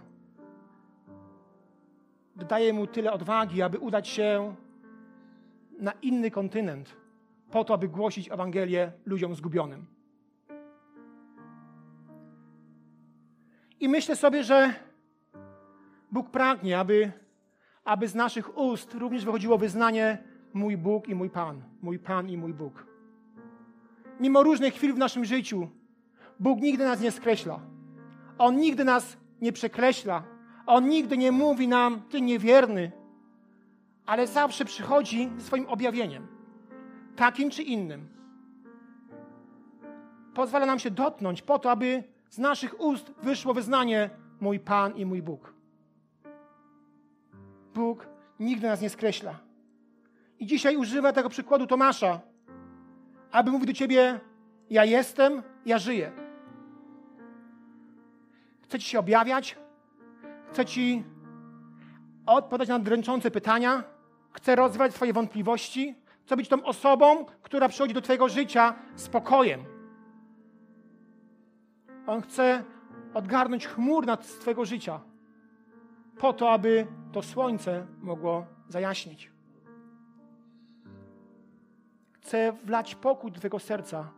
Dodaje 2.36 2.74
mu 2.74 2.88
tyle 2.88 3.14
odwagi, 3.14 3.62
aby 3.62 3.80
udać 3.80 4.08
się 4.08 4.56
na 5.80 5.92
inny 5.92 6.32
kontynent, 6.32 6.96
po 7.52 7.64
to, 7.64 7.74
aby 7.74 7.88
głosić 7.88 8.32
Ewangelię 8.32 8.92
ludziom 9.06 9.36
zgubionym. 9.36 9.86
I 13.80 13.90
myślę 13.90 14.16
sobie, 14.16 14.44
że 14.44 14.74
Bóg 16.12 16.30
pragnie, 16.30 16.80
aby, 16.80 17.12
aby 17.84 18.08
z 18.08 18.16
naszych 18.16 18.58
ust 18.58 18.94
również 18.94 19.26
wychodziło 19.26 19.58
wyznanie 19.58 20.24
mój 20.54 20.78
Bóg 20.78 21.08
i 21.08 21.16
mój 21.16 21.30
Pan, 21.30 21.64
mój 21.82 22.00
Pan 22.00 22.30
i 22.30 22.38
mój 22.38 22.54
Bóg. 22.54 22.86
Mimo 24.20 24.44
różnych 24.44 24.74
chwil 24.74 24.94
w 24.94 24.98
naszym 24.98 25.26
życiu, 25.26 25.70
Bóg 26.40 26.62
nigdy 26.62 26.86
nas 26.86 27.02
nie 27.02 27.12
skreśla. 27.12 27.60
On 28.38 28.58
nigdy 28.58 28.84
nas 28.84 29.18
nie 29.42 29.52
przekreśla. 29.52 30.24
On 30.66 30.90
nigdy 30.90 31.18
nie 31.18 31.32
mówi 31.32 31.68
nam, 31.68 32.02
ty 32.02 32.22
niewierny, 32.22 32.92
ale 34.06 34.28
zawsze 34.28 34.66
przychodzi 34.66 35.30
swoim 35.38 35.66
objawieniem, 35.68 36.28
takim 37.16 37.50
czy 37.50 37.64
innym. 37.64 38.08
Pozwala 40.34 40.66
nam 40.66 40.80
się 40.80 40.92
dotknąć 40.92 41.42
po 41.42 41.60
to, 41.60 41.72
aby 41.72 42.04
z 42.30 42.38
naszych 42.38 42.82
ust 42.82 43.12
wyszło 43.24 43.54
wyznanie 43.54 44.10
mój 44.40 44.60
Pan 44.60 44.96
i 44.96 45.06
mój 45.06 45.22
Bóg. 45.22 45.54
Bóg 47.74 48.08
nigdy 48.40 48.68
nas 48.68 48.82
nie 48.82 48.90
skreśla. 48.90 49.40
I 50.40 50.46
dzisiaj 50.46 50.78
używa 50.78 51.14
tego 51.14 51.30
przykładu 51.30 51.68
Tomasza, 51.68 52.22
aby 53.32 53.52
mówić 53.52 53.68
do 53.68 53.74
ciebie: 53.74 54.20
Ja 54.70 54.86
jestem, 54.86 55.44
ja 55.66 55.80
żyję. 55.80 56.25
Chcę 58.76 58.80
ci 58.84 58.90
się 58.90 59.00
objawiać, 59.00 59.58
chcę 60.52 60.66
ci 60.66 61.04
odpowiadać 62.26 62.70
na 62.70 62.80
dręczące 62.80 63.32
pytania, 63.32 63.84
chcę 64.32 64.56
rozwiać 64.56 64.94
Twoje 64.94 65.14
wątpliwości, 65.14 65.96
chcę 66.26 66.38
być 66.38 66.50
tą 66.50 66.64
osobą, 66.64 67.26
która 67.42 67.70
przychodzi 67.70 67.94
do 67.94 68.02
Twojego 68.02 68.30
życia 68.30 68.76
spokojem. 68.96 69.64
On 72.08 72.22
chce 72.22 72.64
odgarnąć 73.14 73.68
chmur 73.68 74.06
nad 74.06 74.40
Twojego 74.40 74.66
życia, 74.66 75.00
po 76.18 76.34
to, 76.34 76.52
aby 76.52 76.88
to 77.12 77.22
słońce 77.22 77.88
mogło 78.02 78.46
zajaśnieć. 78.70 79.32
Chcę 82.14 82.52
wlać 82.64 82.96
pokój 82.96 83.32
do 83.32 83.40
Twojego 83.40 83.60
serca 83.60 84.12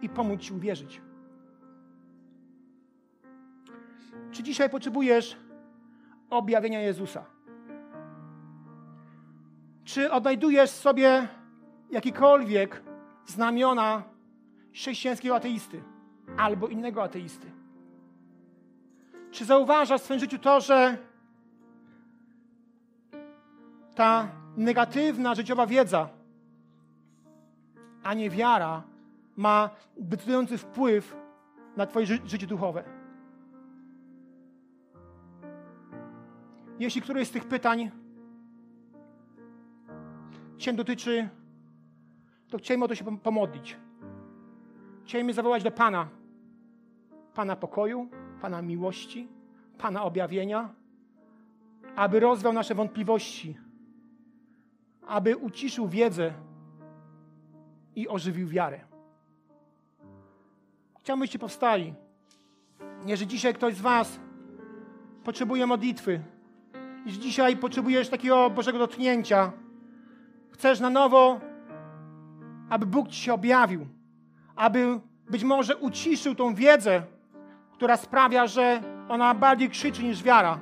i 0.00 0.08
pomóc 0.08 0.40
Ci 0.40 0.52
uwierzyć. 0.52 1.11
Czy 4.32 4.42
dzisiaj 4.42 4.70
potrzebujesz 4.70 5.36
objawienia 6.30 6.80
Jezusa? 6.80 7.24
Czy 9.84 10.12
odnajdujesz 10.12 10.70
sobie 10.70 11.28
jakikolwiek 11.90 12.82
znamiona 13.26 14.02
chrześcijańskiego 14.74 15.36
ateisty 15.36 15.82
albo 16.36 16.68
innego 16.68 17.02
ateisty? 17.02 17.50
Czy 19.30 19.44
zauważasz 19.44 20.00
w 20.00 20.04
swoim 20.04 20.20
życiu 20.20 20.38
to, 20.38 20.60
że 20.60 20.98
ta 23.94 24.28
negatywna 24.56 25.34
życiowa 25.34 25.66
wiedza, 25.66 26.08
a 28.02 28.14
nie 28.14 28.30
wiara, 28.30 28.82
ma 29.36 29.70
decydujący 29.96 30.58
wpływ 30.58 31.16
na 31.76 31.86
Twoje 31.86 32.06
ży 32.06 32.18
życie 32.26 32.46
duchowe? 32.46 33.01
Jeśli 36.78 37.02
któreś 37.02 37.28
z 37.28 37.30
tych 37.30 37.44
pytań 37.44 37.90
Cię 40.62 40.72
dotyczy, 40.72 41.28
to 42.48 42.58
chcielibyśmy 42.58 42.84
o 42.84 42.88
to 42.88 42.94
się 42.94 43.18
pomodlić. 43.18 43.76
Chcielibyśmy 45.04 45.34
zawołać 45.34 45.62
do 45.62 45.70
Pana, 45.70 46.08
Pana 47.34 47.56
pokoju, 47.56 48.08
Pana 48.40 48.62
miłości, 48.62 49.28
Pana 49.78 50.02
objawienia, 50.02 50.74
aby 51.96 52.20
rozwiał 52.20 52.52
nasze 52.52 52.74
wątpliwości, 52.74 53.56
aby 55.06 55.36
uciszył 55.36 55.88
wiedzę 55.88 56.32
i 57.96 58.08
ożywił 58.08 58.48
wiarę. 58.48 58.80
Chciałbym, 60.98 61.20
byście 61.20 61.38
powstali. 61.38 61.94
Jeżeli 63.06 63.30
dzisiaj 63.30 63.54
ktoś 63.54 63.74
z 63.74 63.80
Was 63.80 64.20
potrzebuje 65.24 65.66
modlitwy, 65.66 66.20
jeśli 67.06 67.20
dzisiaj 67.20 67.56
potrzebujesz 67.56 68.08
takiego 68.08 68.50
Bożego 68.50 68.78
dotknięcia, 68.78 69.52
chcesz 70.50 70.80
na 70.80 70.90
nowo, 70.90 71.40
aby 72.70 72.86
Bóg 72.86 73.08
Ci 73.08 73.20
się 73.22 73.34
objawił, 73.34 73.86
aby 74.56 75.00
być 75.30 75.44
może 75.44 75.76
uciszył 75.76 76.34
tą 76.34 76.54
wiedzę, 76.54 77.02
która 77.72 77.96
sprawia, 77.96 78.46
że 78.46 78.82
ona 79.08 79.34
bardziej 79.34 79.70
krzyczy 79.70 80.02
niż 80.02 80.22
wiara. 80.22 80.60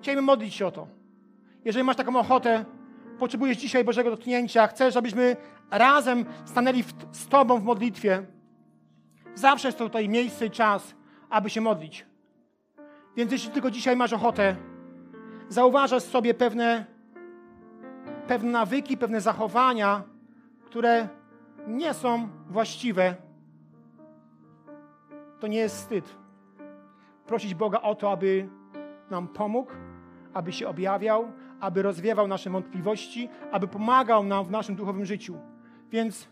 Chcielibyśmy 0.00 0.26
modlić 0.26 0.54
się 0.54 0.66
o 0.66 0.70
to. 0.70 0.86
Jeżeli 1.64 1.84
masz 1.84 1.96
taką 1.96 2.16
ochotę, 2.16 2.64
potrzebujesz 3.18 3.58
dzisiaj 3.58 3.84
Bożego 3.84 4.10
dotknięcia, 4.10 4.66
chcesz, 4.66 4.96
abyśmy 4.96 5.36
razem 5.70 6.24
stanęli 6.44 6.82
w, 6.82 6.92
z 7.12 7.28
Tobą 7.28 7.58
w 7.58 7.64
modlitwie, 7.64 8.26
Zawsze 9.34 9.68
jest 9.68 9.78
to 9.78 9.84
tutaj 9.84 10.08
miejsce 10.08 10.46
i 10.46 10.50
czas, 10.50 10.94
aby 11.30 11.50
się 11.50 11.60
modlić. 11.60 12.06
Więc 13.16 13.32
jeśli 13.32 13.50
tylko 13.50 13.70
dzisiaj 13.70 13.96
masz 13.96 14.12
ochotę, 14.12 14.56
zauważasz 15.52 16.02
sobie 16.02 16.34
pewne, 16.34 16.84
pewne 18.26 18.50
nawyki, 18.50 18.96
pewne 18.96 19.20
zachowania, 19.20 20.02
które 20.64 21.08
nie 21.66 21.94
są 21.94 22.28
właściwe, 22.48 23.14
to 25.40 25.46
nie 25.46 25.58
jest 25.58 25.76
wstyd. 25.76 26.16
Prosić 27.26 27.54
Boga 27.54 27.80
o 27.80 27.94
to, 27.94 28.12
aby 28.12 28.48
nam 29.10 29.28
pomógł, 29.28 29.72
aby 30.34 30.52
się 30.52 30.68
objawiał, 30.68 31.32
aby 31.60 31.82
rozwiewał 31.82 32.28
nasze 32.28 32.50
wątpliwości, 32.50 33.28
aby 33.52 33.68
pomagał 33.68 34.24
nam 34.24 34.44
w 34.44 34.50
naszym 34.50 34.76
duchowym 34.76 35.04
życiu. 35.04 35.38
Więc 35.90 36.28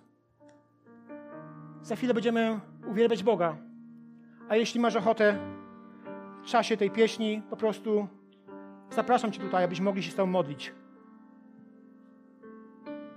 za 1.83 1.97
chwilę 1.97 2.15
będziemy 2.15 2.61
uwielbiać 2.91 3.23
Boga. 3.23 3.57
A 4.49 4.57
jeśli 4.57 4.81
masz 4.81 4.97
ochotę 4.97 5.39
w 6.43 6.47
czasie 6.47 6.77
tej 6.77 6.91
pieśni, 6.91 7.43
po 7.51 7.57
prostu 7.57 8.09
zapraszam 8.91 9.33
Cię 9.33 9.41
tutaj, 9.41 9.65
abyśmy 9.65 9.85
mogli 9.85 10.03
się 10.03 10.11
z 10.11 10.15
Tobą 10.15 10.33
modlić. 10.33 10.73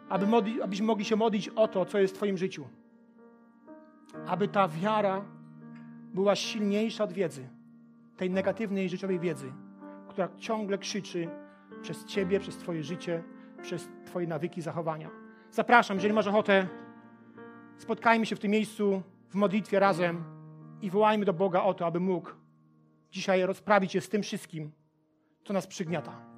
Aby 0.09 0.27
modli, 0.27 0.61
abyśmy 0.61 0.87
mogli 0.87 1.05
się 1.05 1.15
modlić 1.15 1.49
o 1.49 1.67
to, 1.67 1.85
co 1.85 1.99
jest 1.99 2.13
w 2.13 2.17
Twoim 2.17 2.37
życiu. 2.37 2.67
Aby 4.27 4.47
ta 4.47 4.67
wiara 4.67 5.25
była 6.13 6.35
silniejsza 6.35 7.03
od 7.03 7.13
wiedzy, 7.13 7.49
tej 8.17 8.29
negatywnej 8.29 8.89
życiowej 8.89 9.19
wiedzy, 9.19 9.51
która 10.07 10.29
ciągle 10.37 10.77
krzyczy 10.77 11.29
przez 11.81 12.05
Ciebie, 12.05 12.39
przez 12.39 12.57
Twoje 12.57 12.83
życie, 12.83 13.23
przez 13.61 13.89
Twoje 14.05 14.27
nawyki, 14.27 14.61
zachowania. 14.61 15.09
Zapraszam, 15.51 15.97
jeżeli 15.97 16.13
masz 16.13 16.27
ochotę, 16.27 16.67
spotkajmy 17.77 18.25
się 18.25 18.35
w 18.35 18.39
tym 18.39 18.51
miejscu 18.51 19.01
w 19.29 19.35
modlitwie 19.35 19.79
razem 19.79 20.23
i 20.81 20.89
wołajmy 20.89 21.25
do 21.25 21.33
Boga 21.33 21.63
o 21.63 21.73
to, 21.73 21.85
aby 21.85 21.99
mógł 21.99 22.29
dzisiaj 23.11 23.45
rozprawić 23.45 23.91
się 23.91 24.01
z 24.01 24.09
tym 24.09 24.23
wszystkim, 24.23 24.71
co 25.43 25.53
nas 25.53 25.67
przygniata. 25.67 26.32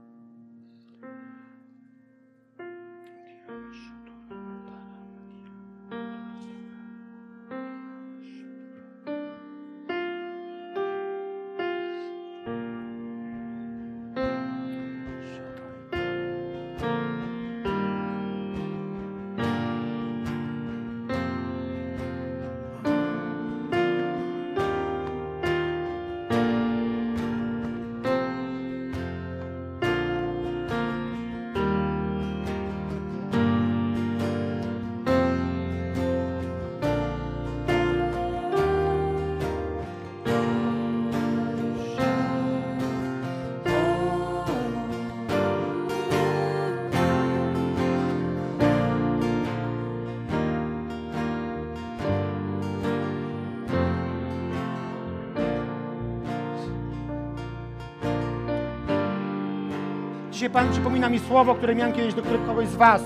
Pan 60.56 60.72
przypomina 60.72 61.10
mi 61.10 61.20
słowo, 61.20 61.56
które 61.56 61.76
miałem 61.76 61.94
kiedyś 61.94 62.14
do 62.14 62.22
kogoś 62.48 62.68
z 62.68 62.76
Was. 62.76 63.04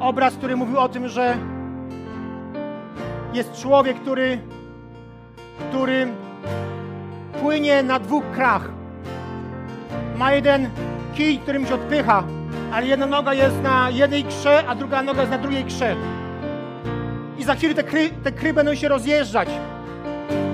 Obraz, 0.00 0.34
który 0.34 0.56
mówił 0.56 0.78
o 0.78 0.88
tym, 0.88 1.08
że 1.08 1.36
jest 3.34 3.52
człowiek, 3.52 4.00
który, 4.00 4.38
który 5.68 6.06
płynie 7.40 7.82
na 7.82 7.98
dwóch 7.98 8.24
krach. 8.34 8.70
Ma 10.16 10.32
jeden 10.32 10.70
kij, 11.14 11.38
którym 11.38 11.66
się 11.66 11.74
odpycha, 11.74 12.24
ale 12.72 12.86
jedna 12.86 13.06
noga 13.06 13.34
jest 13.34 13.62
na 13.62 13.90
jednej 13.90 14.24
krze, 14.24 14.64
a 14.68 14.74
druga 14.74 15.02
noga 15.02 15.20
jest 15.20 15.32
na 15.32 15.38
drugiej 15.38 15.64
krze. 15.64 15.96
I 17.38 17.44
za 17.44 17.54
chwilę 17.54 17.74
te 17.74 17.84
kry, 17.84 18.10
te 18.24 18.32
kry 18.32 18.54
będą 18.54 18.74
się 18.74 18.88
rozjeżdżać. 18.88 19.48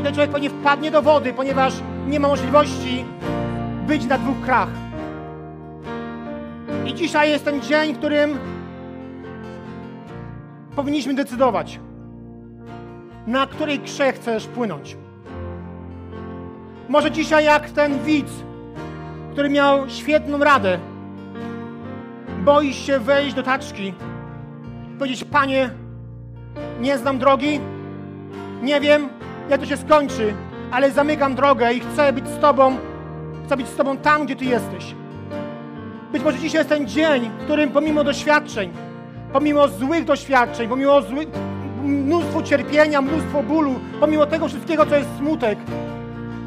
I 0.00 0.04
ten 0.04 0.14
człowiek 0.14 0.30
pewnie 0.30 0.50
wpadnie 0.50 0.90
do 0.90 1.02
wody, 1.02 1.32
ponieważ 1.32 1.74
nie 2.06 2.20
ma 2.20 2.28
możliwości 2.28 3.04
być 3.86 4.06
na 4.06 4.18
dwóch 4.18 4.40
krach. 4.40 4.68
I 6.86 6.94
dzisiaj 6.94 7.30
jest 7.30 7.44
ten 7.44 7.62
dzień, 7.62 7.94
w 7.94 7.98
którym 7.98 8.38
powinniśmy 10.76 11.14
decydować, 11.14 11.80
na 13.26 13.46
której 13.46 13.78
krze 13.78 14.12
chcesz 14.12 14.46
płynąć. 14.46 14.96
Może 16.88 17.10
dzisiaj 17.10 17.44
jak 17.44 17.70
ten 17.70 17.98
widz, 18.04 18.30
który 19.32 19.48
miał 19.48 19.88
świetną 19.88 20.38
radę, 20.38 20.78
boisz 22.44 22.86
się 22.86 22.98
wejść 22.98 23.34
do 23.34 23.42
taczki, 23.42 23.94
powiedzieć, 24.98 25.24
Panie, 25.24 25.70
nie 26.80 26.98
znam 26.98 27.18
drogi, 27.18 27.60
nie 28.62 28.80
wiem, 28.80 29.08
jak 29.50 29.60
to 29.60 29.66
się 29.66 29.76
skończy, 29.76 30.34
ale 30.70 30.90
zamykam 30.90 31.34
drogę 31.34 31.72
i 31.72 31.80
chcę 31.80 32.12
być 32.12 32.28
z 32.28 32.38
Tobą 32.38 32.76
Chcę 33.46 33.56
być 33.56 33.68
z 33.68 33.76
Tobą 33.76 33.96
tam, 33.96 34.24
gdzie 34.24 34.36
Ty 34.36 34.44
jesteś. 34.44 34.94
Być 36.12 36.22
może 36.22 36.38
dzisiaj 36.38 36.58
jest 36.58 36.68
ten 36.68 36.88
dzień, 36.88 37.30
w 37.38 37.44
którym 37.44 37.70
pomimo 37.70 38.04
doświadczeń, 38.04 38.70
pomimo 39.32 39.68
złych 39.68 40.04
doświadczeń, 40.04 40.68
pomimo 40.68 41.02
zły, 41.02 41.26
mnóstwo 41.82 42.42
cierpienia, 42.42 43.02
mnóstwo 43.02 43.42
bólu, 43.42 43.74
pomimo 44.00 44.26
tego 44.26 44.48
wszystkiego, 44.48 44.86
co 44.86 44.96
jest 44.96 45.08
smutek, 45.18 45.58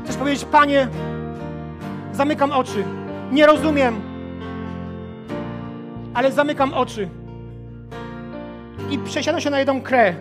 chcesz 0.03 0.15
powiedzieć, 0.15 0.45
Panie, 0.45 0.87
zamykam 2.11 2.51
oczy, 2.51 2.83
nie 3.31 3.45
rozumiem, 3.45 4.01
ale 6.13 6.31
zamykam 6.31 6.73
oczy 6.73 7.09
i 8.89 8.97
przesiadam 8.97 9.41
się 9.41 9.49
na 9.49 9.59
jedną 9.59 9.81
krę, 9.81 10.13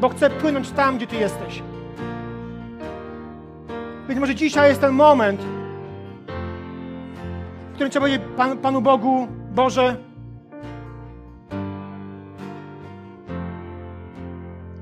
bo 0.00 0.08
chcę 0.08 0.30
płynąć 0.30 0.70
tam, 0.70 0.96
gdzie 0.96 1.06
Ty 1.06 1.16
jesteś. 1.16 1.62
Być 4.08 4.18
może 4.18 4.34
dzisiaj 4.34 4.68
jest 4.68 4.80
ten 4.80 4.92
moment, 4.92 5.40
którym 7.80 7.90
trzeba 7.90 8.06
powiedzieć 8.06 8.28
Pan, 8.36 8.58
Panu 8.58 8.82
Bogu, 8.82 9.28
Boże, 9.50 9.96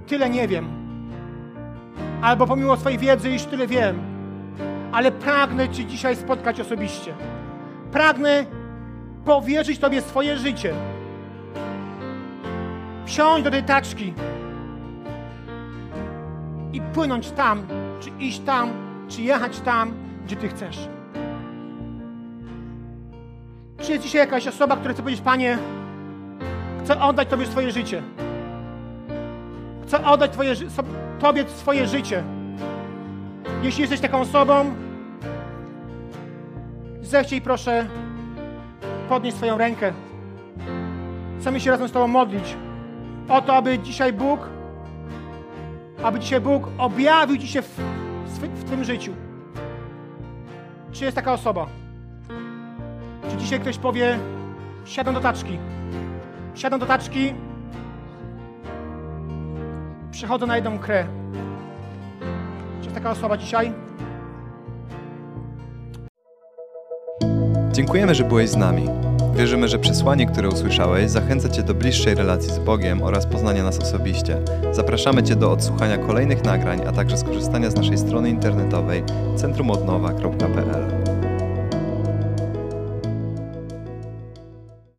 tyle 0.06 0.30
nie 0.30 0.48
wiem. 0.48 0.68
Albo 2.22 2.46
pomimo 2.46 2.76
swojej 2.76 2.98
wiedzy 2.98 3.30
już 3.30 3.44
tyle 3.44 3.66
wiem. 3.66 3.98
Ale 4.92 5.12
pragnę 5.12 5.68
Cię 5.68 5.84
dzisiaj 5.84 6.16
spotkać 6.16 6.60
osobiście. 6.60 7.14
Pragnę 7.92 8.46
powierzyć 9.24 9.78
Tobie 9.78 10.02
swoje 10.02 10.36
życie. 10.36 10.74
Wsiąść 13.06 13.44
do 13.44 13.50
tej 13.50 13.62
taczki 13.62 14.14
i 16.72 16.80
płynąć 16.80 17.30
tam, 17.30 17.66
czy 18.00 18.10
iść 18.20 18.40
tam, 18.40 18.70
czy 19.08 19.22
jechać 19.22 19.60
tam, 19.60 19.94
gdzie 20.24 20.36
Ty 20.36 20.48
chcesz. 20.48 20.97
Czy 23.88 23.92
jest 23.92 24.04
dzisiaj 24.04 24.20
jakaś 24.20 24.46
osoba, 24.46 24.76
która 24.76 24.94
chce 24.94 25.02
powiedzieć, 25.02 25.24
Panie, 25.24 25.58
chcę 26.84 27.00
oddać 27.00 27.28
Tobie 27.28 27.46
swoje 27.46 27.70
życie. 27.70 28.02
Chcę 29.82 30.06
oddać 30.06 30.30
twoje, 30.30 30.54
Tobie 31.18 31.48
swoje 31.48 31.86
życie. 31.86 32.22
Jeśli 33.62 33.80
jesteś 33.80 34.00
taką 34.00 34.20
osobą, 34.20 34.74
zechciej 37.00 37.40
proszę 37.40 37.86
podnieść 39.08 39.36
swoją 39.36 39.58
rękę. 39.58 39.92
Chcemy 41.40 41.60
się 41.60 41.70
razem 41.70 41.88
z 41.88 41.92
Tobą 41.92 42.08
modlić 42.08 42.56
o 43.28 43.42
to, 43.42 43.56
aby 43.56 43.78
dzisiaj 43.78 44.12
Bóg, 44.12 44.40
aby 46.02 46.20
dzisiaj 46.20 46.40
Bóg 46.40 46.68
objawił 46.78 47.38
Ci 47.38 47.48
się 47.48 47.62
w, 47.62 47.76
w, 48.26 48.60
w 48.60 48.64
Twym 48.64 48.84
życiu. 48.84 49.12
Czy 50.92 51.04
jest 51.04 51.14
taka 51.14 51.32
osoba? 51.32 51.87
Czy 53.30 53.36
dzisiaj 53.36 53.60
ktoś 53.60 53.78
powie, 53.78 54.18
siadam 54.84 55.14
do 55.14 55.20
taczki. 55.20 55.58
Siadam 56.54 56.80
do 56.80 56.86
taczki, 56.86 57.34
przechodzę 60.10 60.46
na 60.46 60.56
jedną 60.56 60.78
krę. 60.78 61.06
Czy 62.80 62.84
jest 62.84 62.94
taka 62.94 63.10
osoba 63.10 63.36
dzisiaj? 63.36 63.72
Dziękujemy, 67.72 68.14
że 68.14 68.24
byłeś 68.24 68.50
z 68.50 68.56
nami. 68.56 68.88
Wierzymy, 69.34 69.68
że 69.68 69.78
przesłanie, 69.78 70.26
które 70.26 70.48
usłyszałeś, 70.48 71.10
zachęca 71.10 71.48
Cię 71.48 71.62
do 71.62 71.74
bliższej 71.74 72.14
relacji 72.14 72.52
z 72.52 72.58
Bogiem 72.58 73.02
oraz 73.02 73.26
poznania 73.26 73.64
nas 73.64 73.78
osobiście. 73.78 74.36
Zapraszamy 74.72 75.22
Cię 75.22 75.36
do 75.36 75.52
odsłuchania 75.52 75.98
kolejnych 75.98 76.44
nagrań, 76.44 76.80
a 76.88 76.92
także 76.92 77.18
skorzystania 77.18 77.70
z 77.70 77.74
naszej 77.74 77.98
strony 77.98 78.30
internetowej 78.30 79.02
centrumodnowa.pl. 79.36 80.97